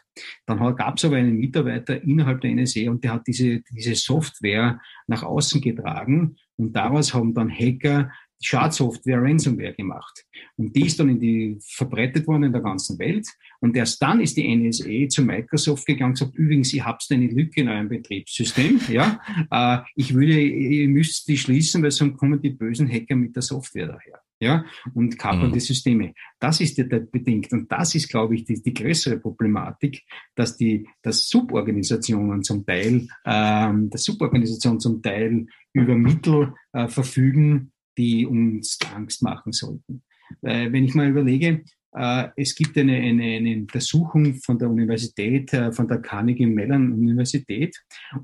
Dann 0.46 0.58
gab 0.76 0.96
es 0.96 1.04
aber 1.04 1.16
einen 1.16 1.36
Mitarbeiter 1.36 2.02
innerhalb 2.02 2.40
der 2.40 2.54
NSA 2.54 2.90
und 2.90 3.02
der 3.02 3.14
hat 3.14 3.26
diese, 3.26 3.60
diese 3.70 3.94
Software 3.94 4.80
nach 5.06 5.22
außen 5.22 5.60
getragen 5.60 6.36
und 6.56 6.74
daraus 6.74 7.12
haben 7.14 7.34
dann 7.34 7.50
Hacker 7.50 8.10
Schadsoftware 8.44 9.22
Ransomware 9.22 9.72
gemacht. 9.72 10.24
Und 10.56 10.76
die 10.76 10.86
ist 10.86 11.00
dann 11.00 11.08
in 11.08 11.18
die, 11.18 11.58
verbreitet 11.62 12.26
worden 12.26 12.44
in 12.44 12.52
der 12.52 12.60
ganzen 12.60 12.98
Welt. 12.98 13.26
Und 13.60 13.74
erst 13.74 14.02
dann 14.02 14.20
ist 14.20 14.36
die 14.36 14.54
NSA 14.54 15.08
zu 15.08 15.22
Microsoft 15.22 15.86
gegangen 15.86 16.10
und 16.10 16.18
gesagt, 16.18 16.34
übrigens, 16.36 16.74
ihr 16.74 16.84
habt 16.84 17.06
eine 17.10 17.26
Lücke 17.26 17.62
in 17.62 17.68
eurem 17.68 17.88
Betriebssystem. 17.88 18.80
Ja, 18.88 19.18
äh, 19.50 19.78
ich 19.96 20.12
würde, 20.12 20.38
ihr 20.40 20.88
müsst 20.88 21.26
die 21.28 21.38
schließen, 21.38 21.82
weil 21.82 21.90
sonst 21.90 22.18
kommen 22.18 22.40
die 22.40 22.50
bösen 22.50 22.90
Hacker 22.90 23.16
mit 23.16 23.34
der 23.34 23.42
Software 23.42 23.86
daher 23.86 24.23
ja, 24.44 24.64
und 24.94 25.18
kapern 25.18 25.48
mhm. 25.48 25.52
die 25.52 25.60
Systeme. 25.60 26.14
Das 26.38 26.60
ist 26.60 26.78
ja 26.78 26.84
bedingt. 26.84 27.52
Und 27.52 27.70
das 27.72 27.94
ist, 27.94 28.08
glaube 28.08 28.34
ich, 28.34 28.44
die, 28.44 28.62
die 28.62 28.74
größere 28.74 29.18
Problematik, 29.18 30.02
dass 30.34 30.56
die, 30.56 30.86
dass 31.02 31.28
Suborganisationen 31.28 32.42
zum 32.42 32.64
Teil, 32.64 33.08
ähm, 33.24 33.90
dass 33.90 34.04
Suborganisationen 34.04 34.80
zum 34.80 35.02
Teil 35.02 35.46
über 35.72 35.94
Mittel 35.96 36.54
äh, 36.72 36.88
verfügen, 36.88 37.72
die 37.96 38.26
uns 38.26 38.78
Angst 38.94 39.22
machen 39.22 39.52
sollten. 39.52 40.02
Äh, 40.42 40.70
wenn 40.72 40.84
ich 40.84 40.94
mal 40.94 41.08
überlege, 41.08 41.64
äh, 41.92 42.28
es 42.36 42.54
gibt 42.54 42.76
eine, 42.76 42.96
eine, 42.96 43.36
eine 43.36 43.56
Untersuchung 43.56 44.34
von 44.34 44.58
der 44.58 44.68
Universität, 44.68 45.52
äh, 45.52 45.72
von 45.72 45.88
der 45.88 46.00
Carnegie 46.00 46.46
Mellon 46.46 46.92
Universität, 46.92 47.76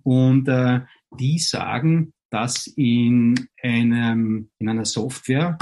und 0.03 0.49
äh, 0.49 0.81
die 1.19 1.39
sagen, 1.39 2.13
dass 2.31 2.67
in, 2.67 3.35
einem, 3.63 4.51
in 4.59 4.69
einer 4.69 4.85
Software 4.85 5.59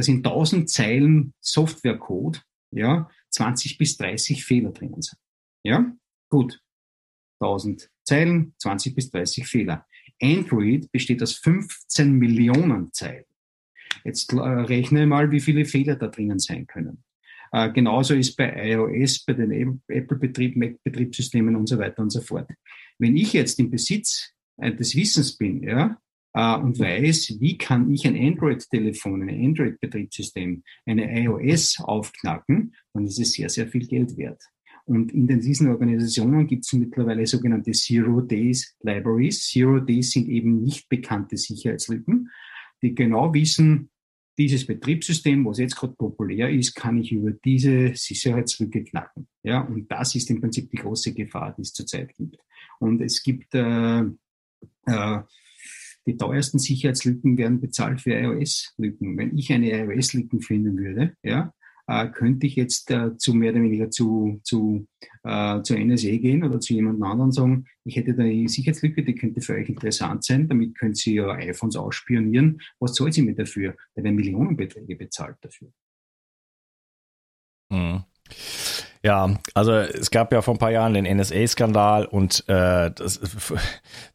da 0.00 0.04
sind 0.04 0.26
1000 0.26 0.70
Zeilen 0.70 1.34
Softwarecode, 1.42 2.42
ja, 2.70 3.10
20 3.32 3.76
bis 3.76 3.98
30 3.98 4.46
Fehler 4.46 4.70
drinnen 4.70 5.02
sind. 5.02 5.18
Ja, 5.62 5.94
gut. 6.30 6.58
1000 7.40 7.90
Zeilen, 8.02 8.54
20 8.58 8.94
bis 8.94 9.10
30 9.10 9.46
Fehler. 9.46 9.86
Android 10.22 10.90
besteht 10.90 11.22
aus 11.22 11.34
15 11.34 12.12
Millionen 12.12 12.94
Zeilen. 12.94 13.26
Jetzt 14.02 14.32
äh, 14.32 14.38
rechne 14.38 15.06
mal, 15.06 15.30
wie 15.30 15.40
viele 15.40 15.66
Fehler 15.66 15.96
da 15.96 16.06
drinnen 16.06 16.38
sein 16.38 16.66
können. 16.66 17.04
Äh, 17.52 17.70
genauso 17.70 18.14
ist 18.14 18.36
bei 18.36 18.70
iOS, 18.70 19.22
bei 19.26 19.34
den 19.34 19.82
Apple-Betrieb, 19.86 20.56
Mac-Betriebssystemen 20.56 21.56
und 21.56 21.68
so 21.68 21.76
weiter 21.76 22.00
und 22.00 22.10
so 22.10 22.22
fort. 22.22 22.50
Wenn 22.98 23.18
ich 23.18 23.34
jetzt 23.34 23.58
im 23.58 23.70
Besitz 23.70 24.32
des 24.58 24.96
Wissens 24.96 25.36
bin, 25.36 25.62
ja, 25.62 25.98
äh, 26.34 26.56
und 26.56 26.78
weiß, 26.78 27.36
wie 27.40 27.58
kann 27.58 27.92
ich 27.92 28.06
ein 28.06 28.16
Android-Telefon, 28.16 29.28
ein 29.28 29.44
Android-Betriebssystem, 29.46 30.62
eine 30.86 31.22
iOS 31.22 31.80
aufknacken, 31.80 32.74
dann 32.94 33.06
ist 33.06 33.18
es 33.18 33.32
sehr, 33.32 33.48
sehr 33.48 33.68
viel 33.68 33.86
Geld 33.86 34.16
wert. 34.16 34.42
Und 34.86 35.12
in 35.12 35.26
diesen 35.26 35.68
Organisationen 35.68 36.46
gibt 36.46 36.64
es 36.66 36.72
mittlerweile 36.72 37.26
sogenannte 37.26 37.70
Zero 37.72 38.20
Days 38.20 38.76
Libraries. 38.82 39.46
Zero 39.48 39.78
Days 39.78 40.10
sind 40.10 40.28
eben 40.28 40.62
nicht 40.64 40.88
bekannte 40.88 41.36
Sicherheitslücken, 41.36 42.28
die 42.82 42.94
genau 42.94 43.32
wissen, 43.32 43.90
dieses 44.38 44.66
Betriebssystem, 44.66 45.44
was 45.44 45.58
jetzt 45.58 45.76
gerade 45.76 45.92
populär 45.92 46.48
ist, 46.48 46.74
kann 46.74 46.96
ich 46.96 47.12
über 47.12 47.30
diese 47.30 47.94
Sicherheitslücke 47.94 48.82
knacken. 48.84 49.28
Ja, 49.42 49.60
und 49.60 49.92
das 49.92 50.14
ist 50.14 50.30
im 50.30 50.40
Prinzip 50.40 50.70
die 50.70 50.78
große 50.78 51.12
Gefahr, 51.12 51.54
die 51.54 51.62
es 51.62 51.74
zurzeit 51.74 52.14
gibt. 52.14 52.38
Und 52.78 53.02
es 53.02 53.22
gibt 53.22 53.54
äh, 53.54 54.00
äh, 54.00 55.18
die 56.06 56.16
teuersten 56.16 56.58
Sicherheitslücken 56.58 57.36
werden 57.38 57.60
bezahlt 57.60 58.00
für 58.00 58.14
iOS-Lücken. 58.14 59.16
Wenn 59.16 59.36
ich 59.36 59.52
eine 59.52 59.70
iOS-Lücken 59.70 60.40
finden 60.40 60.78
würde, 60.78 61.14
ja, 61.22 61.52
äh, 61.90 62.08
könnte 62.08 62.46
ich 62.46 62.54
jetzt 62.54 62.90
äh, 62.90 63.16
zu 63.16 63.34
mehr 63.34 63.52
oder 63.52 63.62
weniger 63.62 63.90
zu, 63.90 64.40
zu, 64.44 64.86
äh, 65.24 65.60
zur 65.62 65.76
NSA 65.76 66.16
gehen 66.18 66.44
oder 66.44 66.60
zu 66.60 66.72
jemand 66.72 67.02
anderen 67.02 67.32
sagen, 67.32 67.66
ich 67.84 67.96
hätte 67.96 68.14
da 68.14 68.22
eine 68.22 68.48
Sicherheitslücke, 68.48 69.02
die 69.02 69.16
könnte 69.16 69.40
für 69.40 69.54
euch 69.54 69.68
interessant 69.68 70.24
sein, 70.24 70.48
damit 70.48 70.78
könnt 70.78 71.04
ihr 71.06 71.28
iPhones 71.30 71.76
ausspionieren. 71.76 72.60
Was 72.78 72.94
zahlt 72.94 73.14
sie 73.14 73.22
mir 73.22 73.34
dafür? 73.34 73.74
Da 73.94 74.04
werden 74.04 74.14
Millionenbeträge 74.14 74.94
bezahlt 74.94 75.36
dafür. 75.40 75.72
Mhm. 77.70 78.04
Ja, 79.02 79.30
also 79.54 79.72
es 79.72 80.10
gab 80.10 80.30
ja 80.30 80.42
vor 80.42 80.54
ein 80.54 80.58
paar 80.58 80.72
Jahren 80.72 80.92
den 80.92 81.06
NSA-Skandal 81.06 82.04
und 82.04 82.44
äh, 82.48 82.90
das, 82.90 83.18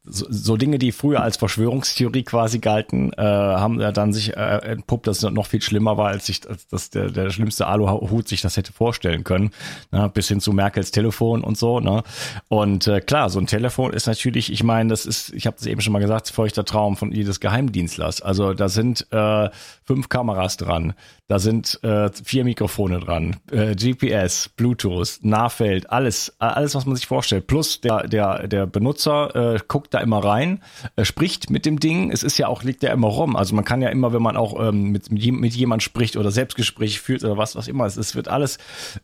so, 0.04 0.28
so 0.30 0.58
Dinge, 0.58 0.78
die 0.78 0.92
früher 0.92 1.22
als 1.22 1.38
Verschwörungstheorie 1.38 2.24
quasi 2.24 2.60
galten, 2.60 3.12
äh, 3.14 3.22
haben 3.22 3.82
ja 3.82 3.92
dann 3.92 4.14
sich 4.14 4.38
äh, 4.38 4.58
entpuppt, 4.58 5.08
dass 5.08 5.24
es 5.24 5.32
noch 5.32 5.48
viel 5.48 5.62
schlimmer 5.62 5.98
war, 5.98 6.10
als 6.10 6.28
sich 6.28 6.42
dass 6.42 6.92
der, 6.92 7.10
der 7.10 7.32
schlimmste 7.32 7.66
Aluhut 7.66 8.28
sich 8.28 8.42
das 8.42 8.58
hätte 8.58 8.74
vorstellen 8.74 9.24
können, 9.24 9.50
ne? 9.92 10.10
bis 10.14 10.28
hin 10.28 10.40
zu 10.40 10.54
Merkels 10.54 10.92
Telefon 10.92 11.44
und 11.44 11.58
so. 11.58 11.80
Ne? 11.80 12.04
Und 12.48 12.86
äh, 12.88 13.02
klar, 13.02 13.32
so 13.32 13.40
ein 13.40 13.48
Telefon 13.48 13.92
ist 13.92 14.06
natürlich, 14.06 14.52
ich 14.52 14.64
meine, 14.64 14.90
das 14.90 15.08
ist, 15.08 15.34
ich 15.34 15.48
habe 15.48 15.58
das 15.58 15.66
eben 15.66 15.82
schon 15.82 15.94
mal 15.94 16.00
gesagt, 16.00 16.30
feuchter 16.30 16.64
Traum 16.64 16.96
von 16.96 17.12
jedes 17.12 17.40
Geheimdienstlers. 17.40 18.22
Also 18.22 18.54
da 18.54 18.70
sind 18.70 19.08
äh, 19.12 19.50
fünf 19.84 20.10
Kameras 20.10 20.58
dran, 20.58 20.94
da 21.28 21.40
sind 21.40 21.80
äh, 21.84 22.12
vier 22.24 22.44
Mikrofone 22.44 23.00
dran, 23.00 23.38
äh, 23.52 23.74
GPS, 23.74 24.50
Bluetooth, 24.50 24.75
Nahfeld, 25.22 25.90
alles, 25.90 26.36
alles, 26.40 26.76
was 26.76 26.86
man 26.86 26.96
sich 26.96 27.08
vorstellt. 27.08 27.48
Plus 27.48 27.82
der, 27.82 28.08
der, 28.08 28.48
der 28.48 28.66
Benutzer 28.66 29.56
äh, 29.56 29.60
guckt 29.68 29.94
da 29.94 30.00
immer 30.00 30.24
rein, 30.24 30.62
äh, 30.96 31.06
spricht 31.06 31.50
mit 31.50 31.66
dem 31.66 31.80
Ding. 31.80 32.12
Es 32.12 32.24
ist 32.24 32.38
ja 32.38 32.48
auch, 32.48 32.64
liegt 32.64 32.84
ja 32.84 32.92
immer 32.92 33.08
rum. 33.08 33.36
Also 33.36 33.56
man 33.56 33.66
kann 33.66 33.82
ja 33.82 33.90
immer, 33.90 34.14
wenn 34.14 34.22
man 34.22 34.38
auch 34.38 34.60
ähm, 34.60 34.92
mit, 34.92 35.12
mit, 35.12 35.26
mit 35.32 35.54
jemand 35.56 35.84
spricht 35.84 36.18
oder 36.18 36.32
Selbstgespräche 36.32 37.00
führt 37.00 37.24
oder 37.24 37.38
was, 37.38 37.56
was 37.56 37.68
immer, 37.68 37.86
es, 37.86 37.98
es 37.98 38.16
wird 38.16 38.28
alles 38.28 38.58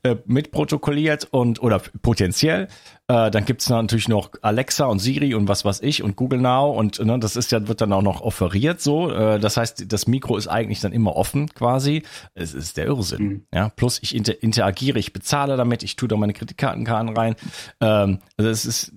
äh, 0.03 0.15
mitprotokolliert 0.25 1.27
und 1.31 1.61
oder 1.61 1.81
potenziell 2.01 2.67
äh, 3.11 3.29
dann 3.29 3.43
gibt's 3.43 3.67
natürlich 3.69 4.07
noch 4.07 4.29
Alexa 4.41 4.85
und 4.85 4.99
Siri 4.99 5.33
und 5.35 5.49
was 5.49 5.65
weiß 5.65 5.81
ich 5.81 6.01
und 6.01 6.15
Google 6.15 6.39
Now 6.39 6.71
und 6.71 7.03
ne, 7.03 7.19
das 7.19 7.35
ist 7.35 7.51
ja, 7.51 7.67
wird 7.67 7.81
dann 7.81 7.91
auch 7.91 8.01
noch 8.01 8.21
offeriert 8.21 8.79
so. 8.79 9.11
Äh, 9.11 9.37
das 9.37 9.57
heißt, 9.57 9.91
das 9.91 10.07
Mikro 10.07 10.37
ist 10.37 10.47
eigentlich 10.47 10.79
dann 10.79 10.93
immer 10.93 11.17
offen 11.17 11.49
quasi. 11.49 12.03
Es 12.35 12.53
ist 12.53 12.77
der 12.77 12.85
Irrsinn. 12.85 13.23
Mhm. 13.23 13.45
Ja, 13.53 13.69
plus 13.69 13.99
ich 14.01 14.15
inter 14.15 14.41
interagiere, 14.41 14.97
ich 14.97 15.11
bezahle 15.11 15.57
damit, 15.61 15.83
ich 15.83 15.95
tue 15.95 16.07
da 16.07 16.17
meine 16.17 16.33
Kreditkartenkarten 16.33 17.15
rein. 17.15 17.35
Ähm, 17.79 18.19
also 18.37 18.49
es 18.49 18.65
ist 18.65 18.93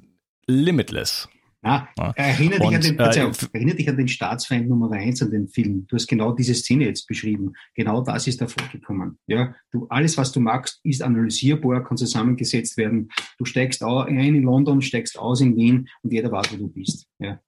limitless. 0.47 1.29
Ah, 1.67 1.89
erinnere, 2.15 2.59
dich 2.59 2.69
und, 2.69 2.75
an 2.75 2.81
den, 2.83 2.99
äh, 2.99 3.33
erinnere 3.55 3.77
dich 3.77 3.89
an 3.89 3.97
den 3.97 4.09
Staatsfeind 4.09 4.69
Nummer 4.69 4.93
eins 4.93 5.23
an 5.23 5.31
den 5.31 5.49
Film. 5.49 5.87
Du 5.89 5.97
hast 5.97 6.07
genau 6.07 6.33
diese 6.33 6.55
Szene 6.55 6.85
jetzt 6.85 7.09
beschrieben. 7.09 7.55
Genau 7.75 8.03
das 8.03 8.27
ist 8.27 8.43
da 8.43 8.47
vorgekommen. 8.47 9.19
Ja, 9.27 9.55
du, 9.73 9.87
alles, 9.89 10.19
was 10.19 10.31
du 10.31 10.41
magst, 10.41 10.81
ist 10.85 11.03
analysierbar, 11.03 11.83
kann 11.83 11.97
zusammengesetzt 11.97 12.77
werden. 12.77 13.09
Du 13.39 13.47
steigst 13.47 13.83
ein 13.83 14.19
in 14.19 14.43
London, 14.43 14.83
steigst 14.83 15.19
aus 15.19 15.41
in 15.41 15.57
Wien 15.57 15.89
und 16.03 16.13
jeder 16.13 16.31
weiß, 16.31 16.53
wo 16.53 16.57
du 16.57 16.69
bist. 16.69 17.07
Ja. 17.19 17.41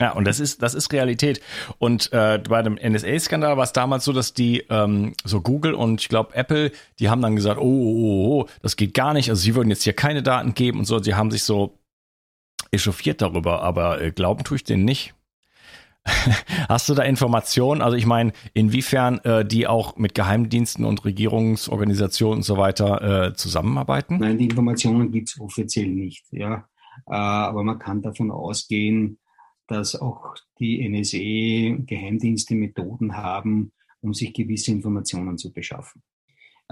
Ja, 0.00 0.12
und 0.12 0.26
das 0.26 0.38
ist 0.38 0.62
das 0.62 0.74
ist 0.74 0.92
Realität. 0.92 1.40
Und 1.78 2.12
äh, 2.12 2.40
bei 2.48 2.62
dem 2.62 2.74
NSA-Skandal 2.74 3.56
war 3.56 3.64
es 3.64 3.72
damals 3.72 4.04
so, 4.04 4.12
dass 4.12 4.32
die 4.32 4.64
ähm, 4.70 5.14
so 5.24 5.40
Google 5.40 5.74
und 5.74 6.00
ich 6.00 6.08
glaube 6.08 6.34
Apple, 6.34 6.70
die 7.00 7.08
haben 7.08 7.20
dann 7.20 7.34
gesagt, 7.34 7.58
oh, 7.58 7.64
oh, 7.64 7.66
oh, 7.66 8.42
oh, 8.42 8.48
das 8.62 8.76
geht 8.76 8.94
gar 8.94 9.12
nicht. 9.12 9.28
Also 9.28 9.42
sie 9.42 9.54
würden 9.54 9.70
jetzt 9.70 9.82
hier 9.82 9.94
keine 9.94 10.22
Daten 10.22 10.54
geben 10.54 10.78
und 10.78 10.84
so. 10.84 10.98
Sie 11.00 11.14
haben 11.14 11.30
sich 11.30 11.42
so 11.42 11.78
echauffiert 12.70 13.22
darüber, 13.22 13.62
aber 13.62 14.00
äh, 14.00 14.12
glauben 14.12 14.44
tue 14.44 14.56
ich 14.56 14.64
denen 14.64 14.84
nicht. 14.84 15.14
Hast 16.68 16.88
du 16.88 16.94
da 16.94 17.02
Informationen? 17.02 17.82
Also 17.82 17.96
ich 17.96 18.06
meine, 18.06 18.32
inwiefern 18.54 19.18
äh, 19.24 19.44
die 19.44 19.66
auch 19.66 19.96
mit 19.96 20.14
Geheimdiensten 20.14 20.84
und 20.84 21.04
Regierungsorganisationen 21.04 22.38
und 22.38 22.42
so 22.44 22.56
weiter 22.56 23.26
äh, 23.28 23.34
zusammenarbeiten? 23.34 24.18
Nein, 24.18 24.38
die 24.38 24.44
Informationen 24.44 25.10
gibt 25.10 25.30
es 25.30 25.40
offiziell 25.40 25.88
nicht. 25.88 26.24
Ja, 26.30 26.68
äh, 27.06 27.14
aber 27.14 27.64
man 27.64 27.78
kann 27.78 28.02
davon 28.02 28.30
ausgehen, 28.30 29.18
dass 29.68 29.94
auch 29.94 30.34
die 30.58 30.86
NSE 30.88 31.84
Geheimdienste 31.84 32.54
Methoden 32.54 33.16
haben, 33.16 33.72
um 34.00 34.14
sich 34.14 34.32
gewisse 34.32 34.72
Informationen 34.72 35.38
zu 35.38 35.52
beschaffen. 35.52 36.02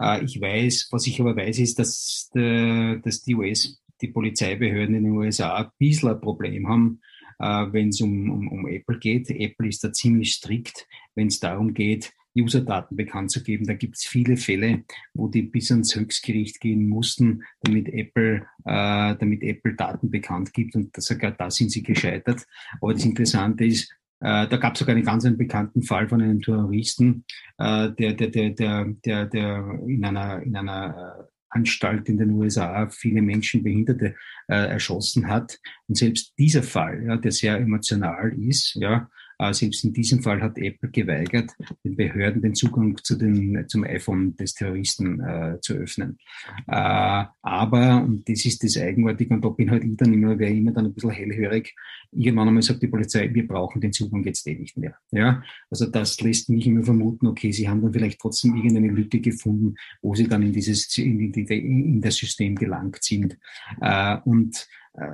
Äh, 0.01 0.25
ich 0.25 0.41
weiß, 0.41 0.89
was 0.91 1.07
ich 1.07 1.21
aber 1.21 1.37
weiß, 1.37 1.59
ist, 1.59 1.79
dass, 1.79 2.31
äh, 2.35 2.99
dass 2.99 3.23
die 3.23 3.35
US, 3.35 3.81
die 4.01 4.09
Polizeibehörden 4.09 4.95
in 4.95 5.05
den 5.05 5.13
USA 5.13 5.57
ein 5.57 5.71
bisschen 5.79 6.11
ein 6.11 6.21
Problem 6.21 6.69
haben, 6.69 7.01
äh, 7.39 7.67
wenn 7.73 7.89
es 7.91 8.01
um, 8.01 8.31
um, 8.31 8.49
um 8.49 8.69
Apple 8.69 8.99
geht. 8.99 9.31
Apple 9.31 9.69
ist 9.69 9.85
da 9.85 9.93
ziemlich 9.93 10.33
strikt, 10.33 10.87
wenn 11.15 11.29
es 11.29 11.41
darum 11.41 11.75
geht, 11.75 12.13
Userdaten 12.37 12.97
bekannt 12.97 13.31
zu 13.31 13.43
geben. 13.43 13.67
Da 13.67 13.75
gibt 13.75 13.97
es 13.97 14.05
viele 14.05 14.37
Fälle, 14.37 14.85
wo 15.15 15.29
die 15.29 15.43
bis 15.43 15.71
ans 15.71 15.95
Höchstgericht 15.95 16.61
gehen 16.61 16.89
mussten, 16.89 17.43
damit 17.63 17.89
Apple, 17.89 18.47
äh, 18.65 19.17
damit 19.17 19.43
Apple 19.43 19.75
Daten 19.75 20.11
bekannt 20.11 20.53
gibt. 20.53 20.75
Und 20.75 20.95
sogar 20.97 21.33
da 21.33 21.51
sind 21.51 21.71
sie 21.71 21.83
gescheitert. 21.83 22.47
Aber 22.81 22.93
das 22.93 23.05
Interessante 23.05 23.65
ist, 23.65 23.91
äh, 24.21 24.49
da 24.49 24.57
gab 24.57 24.75
es 24.75 24.79
sogar 24.81 24.95
einen 24.95 25.05
ganz 25.05 25.25
einen 25.25 25.37
bekannten 25.37 25.83
Fall 25.83 26.09
von 26.09 26.23
einem 26.23 26.41
Terroristen, 26.41 27.25
äh, 27.59 27.91
der, 27.91 28.15
der, 28.15 28.29
der, 28.29 28.51
der, 28.51 28.85
der, 29.05 29.27
der 29.27 29.81
in 29.87 30.05
einer, 30.05 30.43
in 30.43 30.57
einer 30.57 31.21
äh, 31.21 31.25
Anstalt 31.51 32.09
in 32.09 32.19
den 32.19 32.31
USA 32.33 32.89
viele 32.89 33.23
Menschen, 33.23 33.63
Behinderte 33.63 34.15
äh, 34.49 34.55
erschossen 34.55 35.29
hat. 35.29 35.59
Und 35.89 35.97
selbst 35.97 36.35
dieser 36.39 36.63
Fall, 36.63 37.05
ja, 37.05 37.17
der 37.17 37.33
sehr 37.33 37.57
emotional 37.59 38.33
ist, 38.39 38.75
ja, 38.75 39.09
selbst 39.53 39.85
in 39.85 39.93
diesem 39.93 40.23
Fall 40.23 40.41
hat 40.41 40.59
Apple 40.59 40.91
geweigert, 40.91 41.51
den 41.85 41.97
Behörden 41.97 42.43
den 42.43 42.55
Zugang 42.55 42.97
zu 43.03 43.17
den, 43.17 43.65
zum 43.69 43.85
iPhone 43.85 44.37
des 44.37 44.55
Terroristen 44.55 45.21
äh, 45.21 45.59
zu 45.61 45.75
öffnen. 45.75 46.19
Äh, 46.67 47.25
aber, 47.43 48.03
und 48.03 48.29
das 48.29 48.45
ist 48.45 48.63
das 48.65 48.77
Eigenartige, 48.79 49.35
und 49.35 49.45
da 49.45 49.49
bin 49.51 49.71
halt 49.71 49.85
ich 49.85 49.97
dann 49.97 50.13
immer, 50.13 50.39
wäre 50.39 50.53
immer 50.53 50.73
dann 50.73 50.87
ein 50.87 50.95
bisschen 50.95 51.11
hellhörig, 51.11 51.75
irgendwann 52.13 52.49
einmal 52.49 52.63
sagt 52.63 52.83
die 52.83 52.89
Polizei, 52.89 53.33
wir 53.33 53.47
brauchen 53.47 53.81
den 53.81 53.93
Zugang 53.93 54.25
jetzt 54.25 54.47
eh 54.47 54.55
nicht 54.55 54.77
mehr. 54.77 54.97
Ja, 55.11 55.43
also 55.71 55.87
das 55.87 56.21
lässt 56.21 56.49
mich 56.49 56.67
immer 56.67 56.83
vermuten, 56.83 57.27
okay, 57.27 57.53
sie 57.53 57.69
haben 57.69 57.83
dann 57.83 57.93
vielleicht 57.93 58.21
trotzdem 58.21 58.57
irgendeine 58.57 58.89
Lücke 58.89 59.21
gefunden, 59.21 59.75
wo 60.03 60.15
sie 60.15 60.29
dann 60.29 60.43
in 60.43 60.53
dieses, 60.53 60.97
in, 60.99 61.21
in, 61.21 61.47
in 61.47 62.01
das 62.01 62.17
System 62.17 62.55
gelangt 62.55 63.03
sind. 63.03 63.39
Äh, 63.81 64.17
und 64.25 64.67
äh, 64.95 65.09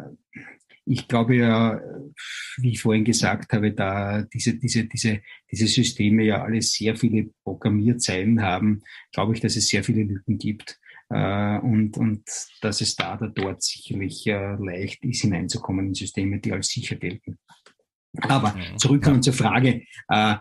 ich 0.85 1.09
glaube 1.09 1.37
ja, 1.37 1.81
wie 2.59 2.71
ich 2.71 2.83
vorhin 2.83 3.05
gesagt 3.05 3.53
habe, 3.53 3.73
da 3.73 4.23
diese, 4.23 4.55
diese, 4.59 4.85
diese, 4.85 5.21
diese 5.51 5.67
Systeme 5.67 6.25
ja 6.25 6.43
alle 6.43 6.61
sehr 6.63 6.97
viele 6.97 7.31
Programmierzeilen 7.45 8.43
haben, 8.43 8.83
glaube 9.13 9.35
ich, 9.35 9.41
dass 9.41 9.57
es 9.57 9.69
sehr 9.69 9.85
viele 9.85 10.03
Lücken 10.03 10.39
gibt. 10.39 10.79
Äh, 11.09 11.59
und, 11.59 11.97
und 11.99 12.23
dass 12.63 12.81
es 12.81 12.97
da 12.97 13.17
oder 13.17 13.29
dort 13.29 13.63
sicherlich 13.63 14.27
äh, 14.27 14.57
leicht 14.57 15.05
ist, 15.05 15.21
hineinzukommen 15.21 15.89
in 15.89 15.95
Systeme, 15.95 16.41
die 16.41 16.53
als 16.53 16.69
sicher 16.69 16.97
gelten. 16.97 17.39
Aber 18.21 18.55
zurückkommen 18.77 19.17
ja. 19.17 19.23
zur 19.23 19.35
Frage, 19.35 19.83
äh, 20.09 20.37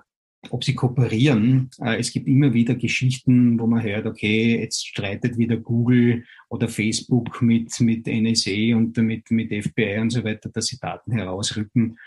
ob 0.49 0.63
sie 0.63 0.75
kooperieren. 0.75 1.69
Äh, 1.79 1.99
es 1.99 2.11
gibt 2.11 2.27
immer 2.27 2.53
wieder 2.53 2.75
Geschichten, 2.75 3.59
wo 3.59 3.67
man 3.67 3.83
hört, 3.83 4.05
okay, 4.05 4.59
jetzt 4.59 4.87
streitet 4.87 5.37
wieder 5.37 5.57
Google 5.57 6.25
oder 6.49 6.67
Facebook 6.67 7.41
mit, 7.41 7.79
mit 7.79 8.07
NSA 8.07 8.75
und 8.75 8.97
mit, 8.97 9.29
mit 9.31 9.51
FBI 9.51 9.99
und 9.99 10.09
so 10.09 10.23
weiter, 10.23 10.49
dass 10.49 10.65
sie 10.65 10.79
Daten 10.79 11.11
herausrücken 11.11 11.97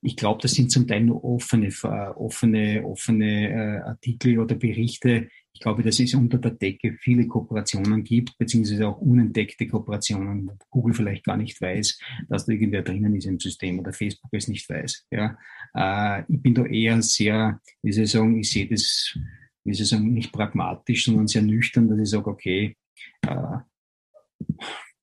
ich 0.00 0.16
glaube, 0.16 0.40
das 0.42 0.52
sind 0.52 0.70
zum 0.70 0.86
Teil 0.86 1.02
nur 1.02 1.24
offene, 1.24 1.70
offene, 2.16 2.84
offene 2.84 3.50
äh, 3.50 3.80
Artikel 3.80 4.38
oder 4.38 4.54
Berichte. 4.54 5.28
Ich 5.58 5.62
glaube, 5.62 5.82
dass 5.82 5.98
es 5.98 6.14
unter 6.14 6.38
der 6.38 6.52
Decke 6.52 6.96
viele 7.00 7.26
Kooperationen 7.26 8.04
gibt, 8.04 8.38
beziehungsweise 8.38 8.86
auch 8.86 9.00
unentdeckte 9.00 9.66
Kooperationen, 9.66 10.46
wo 10.46 10.56
Google 10.70 10.94
vielleicht 10.94 11.24
gar 11.24 11.36
nicht 11.36 11.60
weiß, 11.60 11.98
dass 12.28 12.46
da 12.46 12.52
irgendwer 12.52 12.82
drinnen 12.82 13.16
ist 13.16 13.26
im 13.26 13.40
System 13.40 13.80
oder 13.80 13.92
Facebook 13.92 14.30
es 14.30 14.46
nicht 14.46 14.70
weiß. 14.70 15.08
Ja. 15.10 15.36
Äh, 15.74 16.22
ich 16.28 16.40
bin 16.40 16.54
da 16.54 16.64
eher 16.64 17.02
sehr, 17.02 17.60
wie 17.82 17.90
soll 17.90 18.04
ich 18.04 18.12
sagen, 18.12 18.38
ich 18.38 18.52
sehe 18.52 18.68
das, 18.68 19.18
wie 19.64 19.74
soll 19.74 19.82
ich 19.82 19.88
sagen, 19.88 20.12
nicht 20.12 20.30
pragmatisch, 20.30 21.06
sondern 21.06 21.26
sehr 21.26 21.42
nüchtern, 21.42 21.88
dass 21.88 21.98
ich 21.98 22.10
sage, 22.10 22.30
okay, 22.30 22.76
äh, 23.22 23.58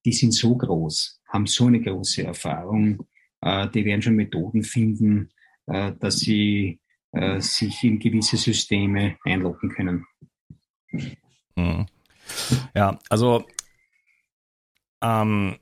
die 0.05 0.13
sind 0.13 0.33
so 0.33 0.55
groß, 0.55 1.19
haben 1.27 1.47
so 1.47 1.65
eine 1.65 1.81
große 1.81 2.23
Erfahrung, 2.23 3.05
äh, 3.41 3.67
die 3.71 3.83
werden 3.83 4.01
schon 4.01 4.15
Methoden 4.15 4.63
finden, 4.63 5.31
äh, 5.65 5.91
dass 5.99 6.19
sie 6.19 6.79
äh, 7.11 7.39
sich 7.39 7.83
in 7.83 7.99
gewisse 7.99 8.37
Systeme 8.37 9.17
einloggen 9.25 9.69
können. 9.69 10.05
Hm. 11.55 11.85
Ja, 12.75 12.99
also 13.09 13.45
ähm, 15.01 15.57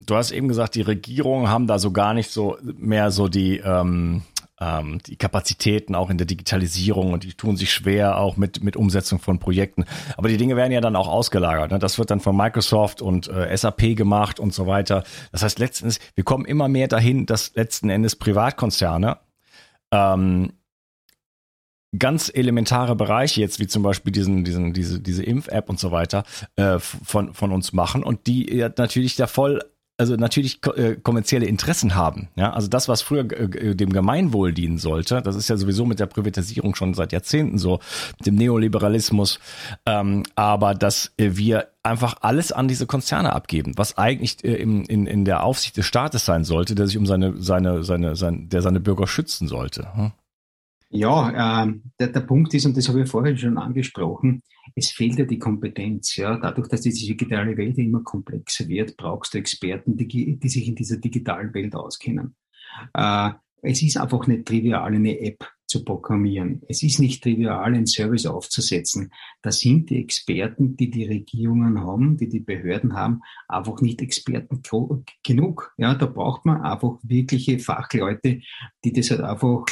du 0.00 0.16
hast 0.16 0.30
eben 0.30 0.48
gesagt, 0.48 0.74
die 0.74 0.82
Regierungen 0.82 1.48
haben 1.48 1.66
da 1.66 1.78
so 1.78 1.92
gar 1.92 2.14
nicht 2.14 2.30
so 2.30 2.58
mehr 2.62 3.10
so 3.10 3.28
die 3.28 3.58
ähm, 3.58 4.22
ähm, 4.60 5.00
die 5.06 5.16
Kapazitäten 5.16 5.94
auch 5.94 6.10
in 6.10 6.18
der 6.18 6.26
Digitalisierung 6.26 7.12
und 7.12 7.24
die 7.24 7.34
tun 7.34 7.56
sich 7.56 7.72
schwer 7.72 8.18
auch 8.18 8.36
mit, 8.36 8.62
mit 8.62 8.76
Umsetzung 8.76 9.18
von 9.18 9.38
Projekten. 9.38 9.84
Aber 10.16 10.28
die 10.28 10.36
Dinge 10.36 10.56
werden 10.56 10.72
ja 10.72 10.80
dann 10.80 10.96
auch 10.96 11.08
ausgelagert. 11.08 11.72
Ne? 11.72 11.78
Das 11.78 11.98
wird 11.98 12.10
dann 12.10 12.20
von 12.20 12.36
Microsoft 12.36 13.02
und 13.02 13.28
äh, 13.28 13.54
SAP 13.56 13.96
gemacht 13.96 14.38
und 14.38 14.54
so 14.54 14.66
weiter. 14.66 15.02
Das 15.32 15.42
heißt, 15.42 15.58
letztens, 15.58 15.98
wir 16.14 16.24
kommen 16.24 16.44
immer 16.44 16.68
mehr 16.68 16.88
dahin, 16.88 17.26
dass 17.26 17.54
letzten 17.54 17.90
Endes 17.90 18.16
Privatkonzerne 18.16 19.18
ähm, 19.90 20.52
ganz 21.98 22.30
elementare 22.32 22.96
Bereiche 22.96 23.40
jetzt, 23.40 23.60
wie 23.60 23.66
zum 23.66 23.82
Beispiel 23.82 24.12
diesen, 24.12 24.44
diesen, 24.44 24.72
diese, 24.72 25.00
diese 25.00 25.22
Impf-App 25.22 25.68
und 25.68 25.78
so 25.78 25.92
weiter, 25.92 26.24
äh, 26.56 26.78
von, 26.78 27.34
von 27.34 27.52
uns 27.52 27.72
machen 27.72 28.02
und 28.02 28.26
die 28.26 28.64
natürlich 28.76 29.16
da 29.16 29.26
voll 29.26 29.60
also 29.96 30.16
natürlich 30.16 30.58
äh, 30.76 30.96
kommerzielle 30.96 31.46
Interessen 31.46 31.94
haben. 31.94 32.28
Ja, 32.34 32.52
also 32.52 32.68
das, 32.68 32.88
was 32.88 33.02
früher 33.02 33.30
äh, 33.30 33.76
dem 33.76 33.92
Gemeinwohl 33.92 34.52
dienen 34.52 34.78
sollte, 34.78 35.22
das 35.22 35.36
ist 35.36 35.48
ja 35.48 35.56
sowieso 35.56 35.86
mit 35.86 36.00
der 36.00 36.06
Privatisierung 36.06 36.74
schon 36.74 36.94
seit 36.94 37.12
Jahrzehnten 37.12 37.58
so, 37.58 37.78
mit 38.18 38.26
dem 38.26 38.34
Neoliberalismus. 38.34 39.38
Ähm, 39.86 40.24
aber 40.34 40.74
dass 40.74 41.12
äh, 41.16 41.30
wir 41.34 41.68
einfach 41.82 42.16
alles 42.22 42.50
an 42.50 42.66
diese 42.66 42.86
Konzerne 42.86 43.32
abgeben, 43.32 43.74
was 43.76 43.96
eigentlich 43.96 44.42
äh, 44.44 44.54
im, 44.54 44.84
in, 44.84 45.06
in 45.06 45.24
der 45.24 45.44
Aufsicht 45.44 45.76
des 45.76 45.86
Staates 45.86 46.24
sein 46.24 46.44
sollte, 46.44 46.74
der 46.74 46.86
sich 46.86 46.98
um 46.98 47.06
seine, 47.06 47.40
seine, 47.40 47.84
seine, 47.84 48.16
seine 48.16 48.46
der 48.46 48.62
seine 48.62 48.80
Bürger 48.80 49.06
schützen 49.06 49.46
sollte. 49.46 49.94
Hm? 49.94 50.12
Ja, 50.96 51.64
äh, 51.64 51.72
der, 51.98 52.08
der 52.08 52.20
Punkt 52.20 52.54
ist, 52.54 52.66
und 52.66 52.76
das 52.76 52.88
habe 52.88 53.02
ich 53.02 53.08
vorhin 53.08 53.36
schon 53.36 53.58
angesprochen, 53.58 54.42
es 54.76 54.90
fehlt 54.90 55.18
ja 55.18 55.24
die 55.24 55.40
Kompetenz. 55.40 56.14
Ja? 56.14 56.36
Dadurch, 56.36 56.68
dass 56.68 56.82
diese 56.82 57.04
digitale 57.04 57.56
Welt 57.56 57.78
immer 57.78 58.04
komplexer 58.04 58.68
wird, 58.68 58.96
brauchst 58.96 59.34
du 59.34 59.38
Experten, 59.38 59.96
die, 59.96 60.38
die 60.38 60.48
sich 60.48 60.68
in 60.68 60.76
dieser 60.76 60.98
digitalen 60.98 61.52
Welt 61.52 61.74
auskennen. 61.74 62.36
Äh, 62.94 63.30
es 63.62 63.82
ist 63.82 63.96
einfach 63.96 64.28
nicht 64.28 64.46
trivial, 64.46 64.94
eine 64.94 65.18
App 65.18 65.44
zu 65.66 65.84
programmieren. 65.84 66.62
Es 66.68 66.84
ist 66.84 67.00
nicht 67.00 67.24
trivial, 67.24 67.64
einen 67.64 67.86
Service 67.86 68.26
aufzusetzen. 68.26 69.10
Da 69.42 69.50
sind 69.50 69.90
die 69.90 70.00
Experten, 70.00 70.76
die 70.76 70.90
die 70.90 71.06
Regierungen 71.06 71.80
haben, 71.80 72.16
die 72.16 72.28
die 72.28 72.40
Behörden 72.40 72.94
haben, 72.94 73.22
einfach 73.48 73.80
nicht 73.80 74.00
Experten 74.00 74.62
genug. 75.24 75.74
Ja, 75.76 75.96
da 75.96 76.06
braucht 76.06 76.46
man 76.46 76.60
einfach 76.60 76.98
wirkliche 77.02 77.58
Fachleute, 77.58 78.42
die 78.84 78.92
das 78.92 79.10
halt 79.10 79.22
einfach 79.22 79.64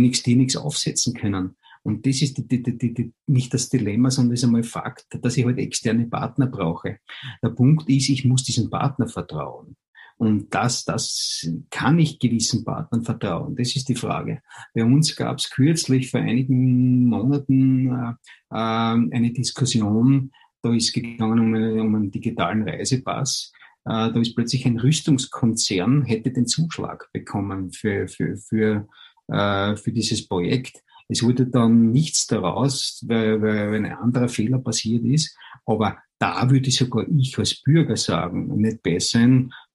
nichts, 0.00 0.22
die 0.22 0.36
nichts 0.36 0.56
aufsetzen 0.56 1.14
können. 1.14 1.56
Und 1.84 2.06
das 2.06 2.22
ist 2.22 2.38
die, 2.38 2.46
die, 2.46 2.94
die, 2.94 3.12
nicht 3.26 3.52
das 3.52 3.68
Dilemma, 3.68 4.10
sondern 4.10 4.30
das 4.30 4.40
ist 4.40 4.44
einmal 4.44 4.62
Fakt, 4.62 5.06
dass 5.20 5.36
ich 5.36 5.44
halt 5.44 5.58
externe 5.58 6.06
Partner 6.06 6.46
brauche. 6.46 6.98
Der 7.42 7.48
Punkt 7.48 7.88
ist, 7.88 8.08
ich 8.08 8.24
muss 8.24 8.44
diesem 8.44 8.70
Partner 8.70 9.08
vertrauen. 9.08 9.76
Und 10.16 10.54
das, 10.54 10.84
das 10.84 11.50
kann 11.70 11.98
ich 11.98 12.20
gewissen 12.20 12.64
Partnern 12.64 13.02
vertrauen. 13.02 13.56
Das 13.56 13.74
ist 13.74 13.88
die 13.88 13.96
Frage. 13.96 14.40
Bei 14.72 14.84
uns 14.84 15.16
gab 15.16 15.38
es 15.38 15.50
kürzlich 15.50 16.12
vor 16.12 16.20
einigen 16.20 17.06
Monaten 17.06 17.88
äh, 17.88 18.10
äh, 18.50 18.54
eine 18.54 19.32
Diskussion, 19.32 20.30
da 20.62 20.72
ist 20.72 20.92
gegangen 20.92 21.40
um, 21.40 21.54
eine, 21.54 21.82
um 21.82 21.94
einen 21.96 22.10
digitalen 22.12 22.62
Reisepass. 22.62 23.52
Äh, 23.84 24.12
da 24.12 24.20
ist 24.20 24.36
plötzlich 24.36 24.64
ein 24.64 24.78
Rüstungskonzern, 24.78 26.02
hätte 26.02 26.30
den 26.30 26.46
Zuschlag 26.46 27.08
bekommen 27.12 27.72
für, 27.72 28.06
für, 28.06 28.36
für 28.36 28.86
äh, 29.28 29.76
für 29.76 29.92
dieses 29.92 30.26
Projekt. 30.26 30.82
Es 31.08 31.22
wurde 31.22 31.46
dann 31.46 31.90
nichts 31.90 32.26
daraus, 32.26 33.04
weil, 33.06 33.42
weil 33.42 33.74
ein 33.74 33.92
anderer 33.92 34.28
Fehler 34.28 34.58
passiert 34.58 35.04
ist. 35.04 35.36
Aber 35.66 35.98
da 36.18 36.48
würde 36.50 36.70
sogar 36.70 37.06
ich 37.08 37.38
als 37.38 37.62
Bürger 37.62 37.96
sagen, 37.96 38.54
nicht 38.56 38.82
besser 38.82 39.28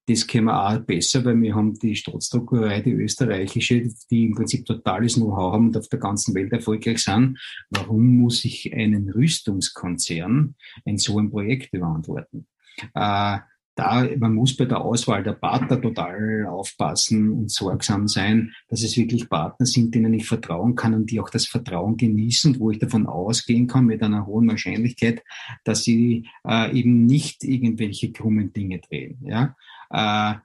das 0.07 0.25
können 0.25 0.45
wir 0.45 0.57
auch 0.57 0.79
besser, 0.79 1.25
weil 1.25 1.41
wir 1.41 1.53
haben 1.53 1.73
die 1.73 1.95
Staatsdruckerei, 1.95 2.81
die 2.81 2.93
österreichische, 2.93 3.89
die 4.09 4.27
im 4.27 4.35
Prinzip 4.35 4.65
totales 4.65 5.15
Know-how 5.15 5.53
haben 5.53 5.67
und 5.67 5.77
auf 5.77 5.89
der 5.89 5.99
ganzen 5.99 6.33
Welt 6.33 6.53
erfolgreich 6.53 6.99
sind. 6.99 7.37
Warum 7.69 8.17
muss 8.17 8.45
ich 8.45 8.73
einen 8.73 9.09
Rüstungskonzern 9.09 10.55
ein 10.85 10.97
so 10.97 11.19
ein 11.19 11.29
Projekt 11.29 11.71
beantworten? 11.71 12.47
Äh, 12.93 13.39
da, 13.77 14.07
man 14.17 14.33
muss 14.33 14.57
bei 14.57 14.65
der 14.65 14.81
Auswahl 14.81 15.23
der 15.23 15.33
Partner 15.33 15.79
total 15.79 16.47
aufpassen 16.47 17.31
und 17.31 17.51
sorgsam 17.51 18.07
sein, 18.07 18.51
dass 18.69 18.83
es 18.83 18.97
wirklich 18.97 19.29
Partner 19.29 19.65
sind, 19.65 19.93
denen 19.93 20.13
ich 20.13 20.27
vertrauen 20.27 20.75
kann 20.75 20.95
und 20.95 21.11
die 21.11 21.19
auch 21.19 21.29
das 21.29 21.45
Vertrauen 21.45 21.95
genießen, 21.95 22.59
wo 22.59 22.71
ich 22.71 22.79
davon 22.79 23.05
ausgehen 23.05 23.67
kann 23.67 23.85
mit 23.85 24.01
einer 24.01 24.25
hohen 24.25 24.47
Wahrscheinlichkeit, 24.47 25.23
dass 25.63 25.83
sie 25.83 26.27
äh, 26.47 26.77
eben 26.77 27.05
nicht 27.05 27.43
irgendwelche 27.43 28.11
krummen 28.11 28.51
Dinge 28.51 28.79
drehen. 28.79 29.19
Ja? 29.21 29.55
Äh, 29.89 30.39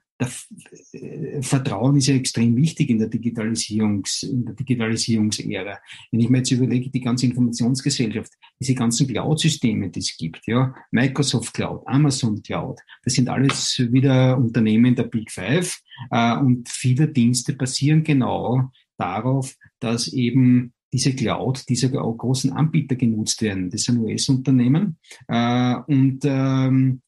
Vertrauen 1.41 1.97
ist 1.97 2.07
ja 2.07 2.15
extrem 2.15 2.55
wichtig 2.55 2.89
in 2.89 2.99
der, 2.99 3.07
Digitalisierungs, 3.07 4.23
in 4.23 4.45
der 4.45 4.55
Digitalisierungsära. 4.55 5.79
Wenn 6.11 6.19
ich 6.19 6.29
mir 6.29 6.39
jetzt 6.39 6.51
überlege, 6.51 6.89
die 6.89 7.01
ganze 7.01 7.25
Informationsgesellschaft, 7.25 8.31
diese 8.59 8.75
ganzen 8.75 9.07
Cloud-Systeme, 9.07 9.89
die 9.89 9.99
es 9.99 10.15
gibt, 10.17 10.45
ja, 10.47 10.73
Microsoft 10.91 11.53
Cloud, 11.53 11.83
Amazon 11.85 12.41
Cloud, 12.41 12.79
das 13.03 13.13
sind 13.13 13.29
alles 13.29 13.79
wieder 13.91 14.37
Unternehmen 14.37 14.95
der 14.95 15.03
Big 15.03 15.31
Five 15.31 15.81
äh, 16.11 16.37
und 16.37 16.69
viele 16.69 17.07
Dienste 17.07 17.53
basieren 17.53 18.03
genau 18.03 18.71
darauf, 18.97 19.55
dass 19.79 20.07
eben 20.07 20.73
diese 20.93 21.15
Cloud 21.15 21.67
dieser 21.67 21.89
großen 21.89 22.53
Anbieter 22.53 22.95
genutzt 22.95 23.41
werden. 23.41 23.69
Das 23.69 23.83
sind 23.83 23.97
US-Unternehmen 23.97 24.97
äh, 25.27 25.75
und 25.87 26.19
ähm, 26.23 27.01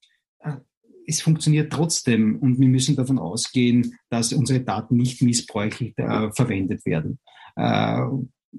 es 1.07 1.21
funktioniert 1.21 1.71
trotzdem 1.71 2.37
und 2.37 2.59
wir 2.59 2.67
müssen 2.67 2.95
davon 2.95 3.19
ausgehen, 3.19 3.95
dass 4.09 4.33
unsere 4.33 4.61
Daten 4.61 4.95
nicht 4.95 5.21
missbräuchlich 5.21 5.97
äh, 5.97 6.31
verwendet 6.31 6.85
werden. 6.85 7.19
Äh, 7.55 8.01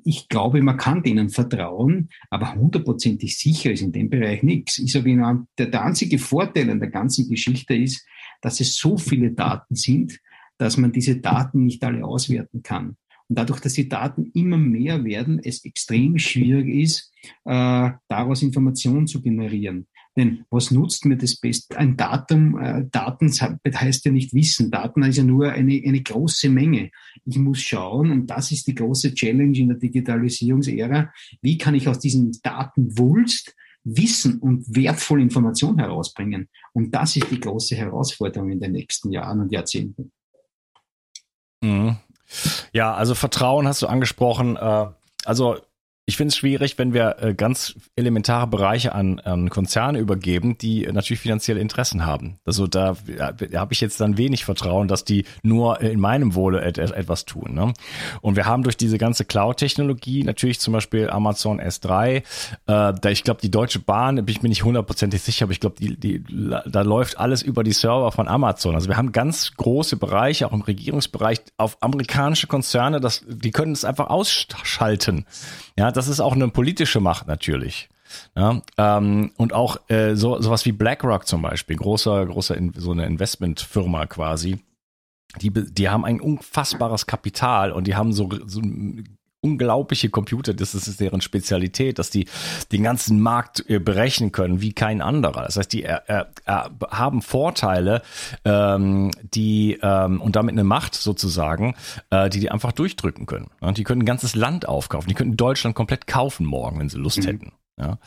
ich 0.05 0.29
glaube, 0.29 0.61
man 0.63 0.77
kann 0.77 1.03
denen 1.03 1.31
vertrauen, 1.31 2.11
aber 2.31 2.55
hundertprozentig 2.55 3.39
sicher 3.39 3.73
ist 3.73 3.81
in 3.81 3.93
dem 3.93 4.11
Bereich 4.11 4.43
nichts. 4.43 4.79
Ich 4.79 4.93
sage 4.93 5.11
Ihnen, 5.11 5.47
der, 5.59 5.67
der 5.67 5.85
einzige 5.85 6.19
Vorteil 6.19 6.69
an 6.71 6.81
der 6.81 6.91
ganzen 6.91 7.29
Geschichte 7.29 7.75
ist, 7.75 8.07
dass 8.43 8.61
es 8.61 8.77
so 8.77 8.99
viele 8.99 9.33
Daten 9.33 9.75
sind, 9.75 10.21
dass 10.59 10.77
man 10.77 10.93
diese 10.93 11.17
Daten 11.17 11.65
nicht 11.65 11.83
alle 11.85 12.05
auswerten 12.05 12.63
kann. 12.63 12.97
Und 13.29 13.39
dadurch, 13.39 13.61
dass 13.61 13.73
die 13.73 13.89
Daten 13.89 14.31
immer 14.35 14.59
mehr 14.59 15.05
werden, 15.05 15.41
es 15.43 15.65
extrem 15.65 16.19
schwierig 16.19 16.69
ist, 16.69 17.13
äh, 17.45 17.91
daraus 18.09 18.43
Informationen 18.43 19.07
zu 19.07 19.21
generieren. 19.21 19.87
Denn 20.17 20.45
was 20.51 20.71
nutzt 20.71 21.05
mir 21.05 21.17
das 21.17 21.37
Beste? 21.37 21.77
Ein 21.77 21.97
Datum, 21.97 22.59
äh, 22.59 22.87
Daten 22.91 23.31
heißt 23.31 24.05
ja 24.07 24.11
nicht 24.11 24.33
Wissen. 24.33 24.71
Daten 24.71 25.03
ist 25.03 25.19
ja 25.19 25.25
nur 25.25 25.53
eine, 25.53 25.83
eine 25.85 26.03
große 26.03 26.49
Menge. 26.49 26.91
Ich 27.27 27.37
muss 27.37 27.61
schauen, 27.61 28.11
und 28.11 28.27
das 28.27 28.51
ist 28.51 28.67
die 28.67 28.75
große 28.75 29.15
Challenge 29.15 29.59
in 29.59 29.69
der 29.69 29.77
Digitalisierungsära, 29.77 31.13
wie 31.43 31.59
kann 31.59 31.75
ich 31.75 31.87
aus 31.87 31.99
diesem 31.99 32.33
Datenwulst 32.43 33.55
Wissen 33.85 34.41
und 34.41 34.75
wertvolle 34.75 35.23
Information 35.23 35.79
herausbringen? 35.79 36.49
Und 36.73 36.91
das 36.93 37.15
ist 37.17 37.31
die 37.31 37.39
große 37.39 37.77
Herausforderung 37.77 38.51
in 38.51 38.59
den 38.59 38.73
nächsten 38.73 39.13
Jahren 39.13 39.41
und 39.41 39.53
Jahrzehnten. 39.53 40.13
Mhm. 41.63 41.97
Ja, 42.73 42.95
also 42.95 43.15
Vertrauen 43.15 43.69
hast 43.69 43.83
du 43.83 43.87
angesprochen. 43.87 44.57
Äh, 44.57 44.87
also 45.25 45.59
ich 46.09 46.17
finde 46.17 46.29
es 46.29 46.37
schwierig, 46.37 46.79
wenn 46.79 46.95
wir 46.95 47.17
äh, 47.21 47.35
ganz 47.35 47.75
elementare 47.97 48.47
Bereiche 48.47 48.95
an, 48.95 49.19
an 49.19 49.51
Konzerne 49.51 49.99
übergeben, 49.99 50.57
die 50.57 50.87
natürlich 50.87 51.19
finanzielle 51.19 51.59
Interessen 51.59 52.07
haben. 52.07 52.39
Also 52.45 52.69
da, 52.69 52.97
da 53.17 53.59
habe 53.59 53.73
ich 53.73 53.81
jetzt 53.81 54.01
dann 54.01 54.17
wenig 54.17 54.45
Vertrauen, 54.45 54.87
dass 54.87 55.05
die 55.05 55.25
nur 55.43 55.81
in 55.81 55.99
meinem 55.99 56.37
Wohle 56.37 56.63
et, 56.63 56.79
etwas 56.79 57.25
tun. 57.25 57.55
Ne? 57.55 57.75
Und 58.21 58.37
wir 58.37 58.47
haben 58.47 58.63
durch 58.63 58.77
diese 58.77 58.99
ganze 58.99 59.25
Cloud-Technologie 59.25 60.23
natürlich 60.23 60.61
zum 60.61 60.75
Beispiel 60.75 61.11
Amazon 61.11 61.61
S3, 61.61 62.19
äh, 62.19 62.23
da 62.67 63.09
ich 63.09 63.25
glaube 63.25 63.41
die 63.41 63.51
Deutsche 63.51 63.81
Bahn, 63.81 64.15
bin 64.15 64.29
ich 64.29 64.43
mir 64.43 64.49
nicht 64.49 64.63
hundertprozentig 64.63 65.23
sicher, 65.23 65.47
aber 65.47 65.53
ich 65.53 65.61
glaube, 65.61 65.75
die, 65.81 65.97
die, 65.97 66.25
da 66.67 66.83
läuft 66.83 67.19
alles 67.19 67.43
über 67.43 67.65
die 67.65 67.73
Server 67.73 68.13
von 68.13 68.29
Amazon. 68.29 68.77
Also 68.77 68.89
wir 68.89 68.97
haben 68.97 69.11
ganz 69.11 69.57
große 69.57 69.97
Bereiche, 69.97 70.47
auch 70.47 70.53
im 70.53 70.61
Regierungsbereich, 70.61 71.41
auf 71.57 71.79
amerikanische 71.81 72.47
Konzerne, 72.47 73.01
das, 73.01 73.25
die 73.27 73.51
können 73.51 73.73
es 73.73 73.85
einfach 73.85 74.07
ausschalten. 74.07 75.27
Ja, 75.77 75.96
das 75.97 76.09
ist 76.09 76.21
auch 76.21 76.35
eine 76.35 76.49
politische 76.49 77.01
Macht 77.01 77.27
natürlich. 77.27 77.89
Ja, 78.37 78.63
ähm, 78.79 79.33
und 79.37 79.53
auch 79.53 79.79
äh, 79.89 80.15
so 80.15 80.41
sowas 80.41 80.65
wie 80.65 80.73
BlackRock 80.73 81.27
zum 81.27 81.43
Beispiel, 81.43 81.77
großer, 81.77 82.25
großer 82.27 82.57
in, 82.57 82.73
so 82.77 82.93
eine 82.93 83.07
Investmentfirma 83.07 84.07
quasi. 84.07 84.61
Die, 85.41 85.51
die 85.51 85.89
haben 85.89 86.05
ein 86.05 86.21
unfassbares 86.21 87.07
Kapital 87.07 87.73
und 87.73 87.87
die 87.87 87.97
haben 87.97 88.13
so, 88.13 88.31
so 88.47 88.63
unglaubliche 89.47 90.11
Computer, 90.11 90.55
das 90.55 90.75
ist 90.75 91.01
deren 91.01 91.21
Spezialität, 91.21 91.99
dass 91.99 92.11
die 92.11 92.27
den 92.73 92.83
ganzen 92.83 93.21
Markt 93.21 93.65
äh, 93.69 93.79
berechnen 93.79 94.33
können 94.33 94.61
wie 94.61 94.73
kein 94.73 95.01
anderer. 95.01 95.45
Das 95.45 95.57
heißt, 95.57 95.73
die 95.73 95.85
äh, 95.85 96.01
äh, 96.07 96.25
haben 96.47 97.23
Vorteile, 97.23 98.03
ähm, 98.45 99.11
die 99.23 99.79
ähm, 99.83 100.21
und 100.21 100.37
damit 100.37 100.53
eine 100.53 100.65
Macht 100.65 100.95
sozusagen, 100.95 101.75
äh, 102.11 102.29
die 102.29 102.41
die 102.41 102.51
einfach 102.51 102.73
durchdrücken 102.73 103.27
können. 103.27 103.49
Und 103.61 103.79
die 103.79 103.85
können 103.85 104.03
ein 104.03 104.07
ganzes 104.07 104.35
Land 104.35 104.69
aufkaufen. 104.69 105.09
Die 105.09 105.15
könnten 105.15 105.37
Deutschland 105.37 105.77
komplett 105.77 106.07
kaufen 106.07 106.47
morgen, 106.47 106.79
wenn 106.81 106.89
sie 106.89 106.99
Lust 106.99 107.19
mhm. 107.19 107.27
hätten. 107.27 107.53
Ja. 107.79 107.99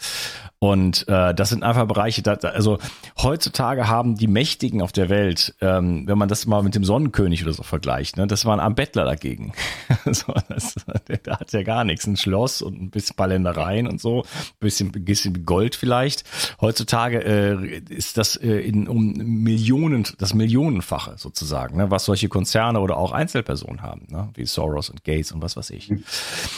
Und 0.58 1.08
äh, 1.08 1.34
das 1.36 1.50
sind 1.50 1.64
einfach 1.64 1.86
Bereiche, 1.86 2.24
da, 2.24 2.34
also 2.34 2.80
heutzutage 3.22 3.88
haben 3.88 4.16
die 4.16 4.28
Mächtigen 4.28 4.82
auf 4.82 4.92
der 4.92 5.10
Welt, 5.10 5.54
ähm, 5.62 6.08
wenn 6.08 6.18
man 6.18 6.28
das 6.28 6.48
mal 6.48 6.64
mit 6.64 6.74
dem 6.74 6.84
Sonnenkönig 6.84 7.44
oder 7.44 7.54
so 7.54 7.62
vergleicht, 7.62 8.18
ne, 8.18 8.26
das 8.26 8.46
waren 8.46 8.60
ein 8.60 8.74
Bettler 8.74 9.06
dagegen. 9.06 9.54
so, 10.06 10.34
das, 10.50 10.76
der, 11.08 11.18
der 11.18 11.40
hat 11.40 11.54
ja 11.54 11.62
gar 11.62 11.84
nichts, 11.84 12.08
ein 12.08 12.18
Schloss 12.18 12.64
und 12.64 12.82
ein 12.82 12.90
bisschen 12.90 13.16
paar 13.16 13.28
Ländereien 13.28 13.88
und 13.88 14.02
so, 14.02 14.24
ein 14.24 14.60
bisschen, 14.60 14.92
bisschen 14.92 15.46
Gold 15.46 15.76
vielleicht. 15.76 16.24
Heutzutage 16.60 17.24
äh, 17.24 17.82
ist 17.90 18.18
das 18.18 18.36
äh, 18.36 18.60
in 18.60 18.88
um 18.88 19.14
Millionen, 19.14 20.08
das 20.18 20.34
Millionenfache 20.34 21.14
sozusagen, 21.18 21.78
ne, 21.78 21.92
was 21.92 22.06
solche 22.06 22.28
Konzerne 22.28 22.80
oder 22.80 22.98
auch 22.98 23.12
Einzelpersonen 23.12 23.84
haben, 23.84 24.08
ne, 24.10 24.30
wie 24.34 24.48
Soros 24.48 24.90
und 24.90 25.04
Gates 25.04 25.32
und 25.32 25.44
was 25.44 25.56
weiß 25.56 25.70
ich. 25.70 25.92
Mhm. 25.92 26.04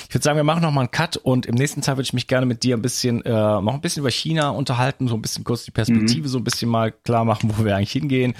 Ich 0.07 0.15
würde 0.15 0.23
sagen, 0.23 0.37
wir 0.37 0.45
machen 0.45 0.63
noch 0.63 0.71
mal 0.71 0.81
einen 0.81 0.91
Cut 0.91 1.17
und 1.17 1.45
im 1.45 1.55
nächsten 1.55 1.81
Teil 1.81 1.97
würde 1.97 2.05
ich 2.05 2.13
mich 2.13 2.27
gerne 2.27 2.45
mit 2.45 2.63
dir 2.63 2.77
ein 2.77 2.81
bisschen 2.81 3.00
bisschen, 3.01 3.25
äh, 3.25 3.31
noch 3.31 3.73
ein 3.73 3.81
bisschen 3.81 4.01
über 4.01 4.11
China 4.11 4.49
unterhalten, 4.49 5.07
so 5.07 5.15
ein 5.15 5.21
bisschen 5.21 5.43
kurz 5.43 5.65
die 5.65 5.71
Perspektive 5.71 6.23
mhm. 6.23 6.27
so 6.27 6.37
ein 6.37 6.43
bisschen 6.43 6.69
mal 6.69 6.91
klar 6.91 7.25
machen, 7.25 7.51
wo 7.55 7.65
wir 7.65 7.75
eigentlich 7.75 7.91
hingehen 7.91 8.35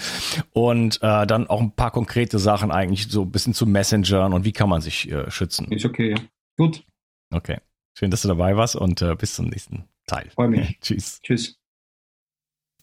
und 0.53 0.97
äh, 1.01 1.25
dann 1.25 1.47
auch 1.47 1.61
ein 1.61 1.71
paar 1.71 1.91
konkrete 1.91 2.39
Sachen 2.39 2.71
eigentlich 2.71 3.07
so 3.09 3.23
ein 3.23 3.31
bisschen 3.31 3.53
zu 3.53 3.65
Messengern 3.65 4.33
und 4.33 4.45
wie 4.45 4.51
kann 4.51 4.69
man 4.69 4.81
sich 4.81 5.11
äh, 5.11 5.29
schützen. 5.31 5.71
Ist 5.71 5.85
okay, 5.85 6.11
ja. 6.11 6.17
Gut. 6.57 6.83
Okay. 7.31 7.57
Schön, 7.93 8.11
dass 8.11 8.21
du 8.21 8.27
dabei 8.27 8.55
warst 8.55 8.75
und 8.75 9.01
äh, 9.01 9.15
bis 9.15 9.35
zum 9.35 9.47
nächsten 9.47 9.85
Teil. 10.07 10.29
Freue 10.33 10.49
mich. 10.49 10.79
Tschüss. 10.81 11.19
Tschüss. 11.21 11.57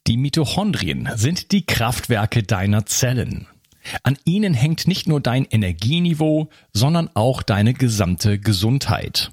Die 0.06 0.16
Mitochondrien 0.16 1.08
sind 1.14 1.52
die 1.52 1.64
Kraftwerke 1.64 2.42
deiner 2.42 2.86
Zellen. 2.86 3.46
An 4.02 4.18
ihnen 4.24 4.54
hängt 4.54 4.86
nicht 4.86 5.08
nur 5.08 5.20
dein 5.20 5.44
Energieniveau, 5.44 6.48
sondern 6.72 7.10
auch 7.14 7.42
deine 7.42 7.72
gesamte 7.74 8.38
Gesundheit. 8.38 9.32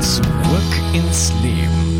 Zurück 0.00 0.24
ins 0.94 1.30
Leben. 1.42 1.99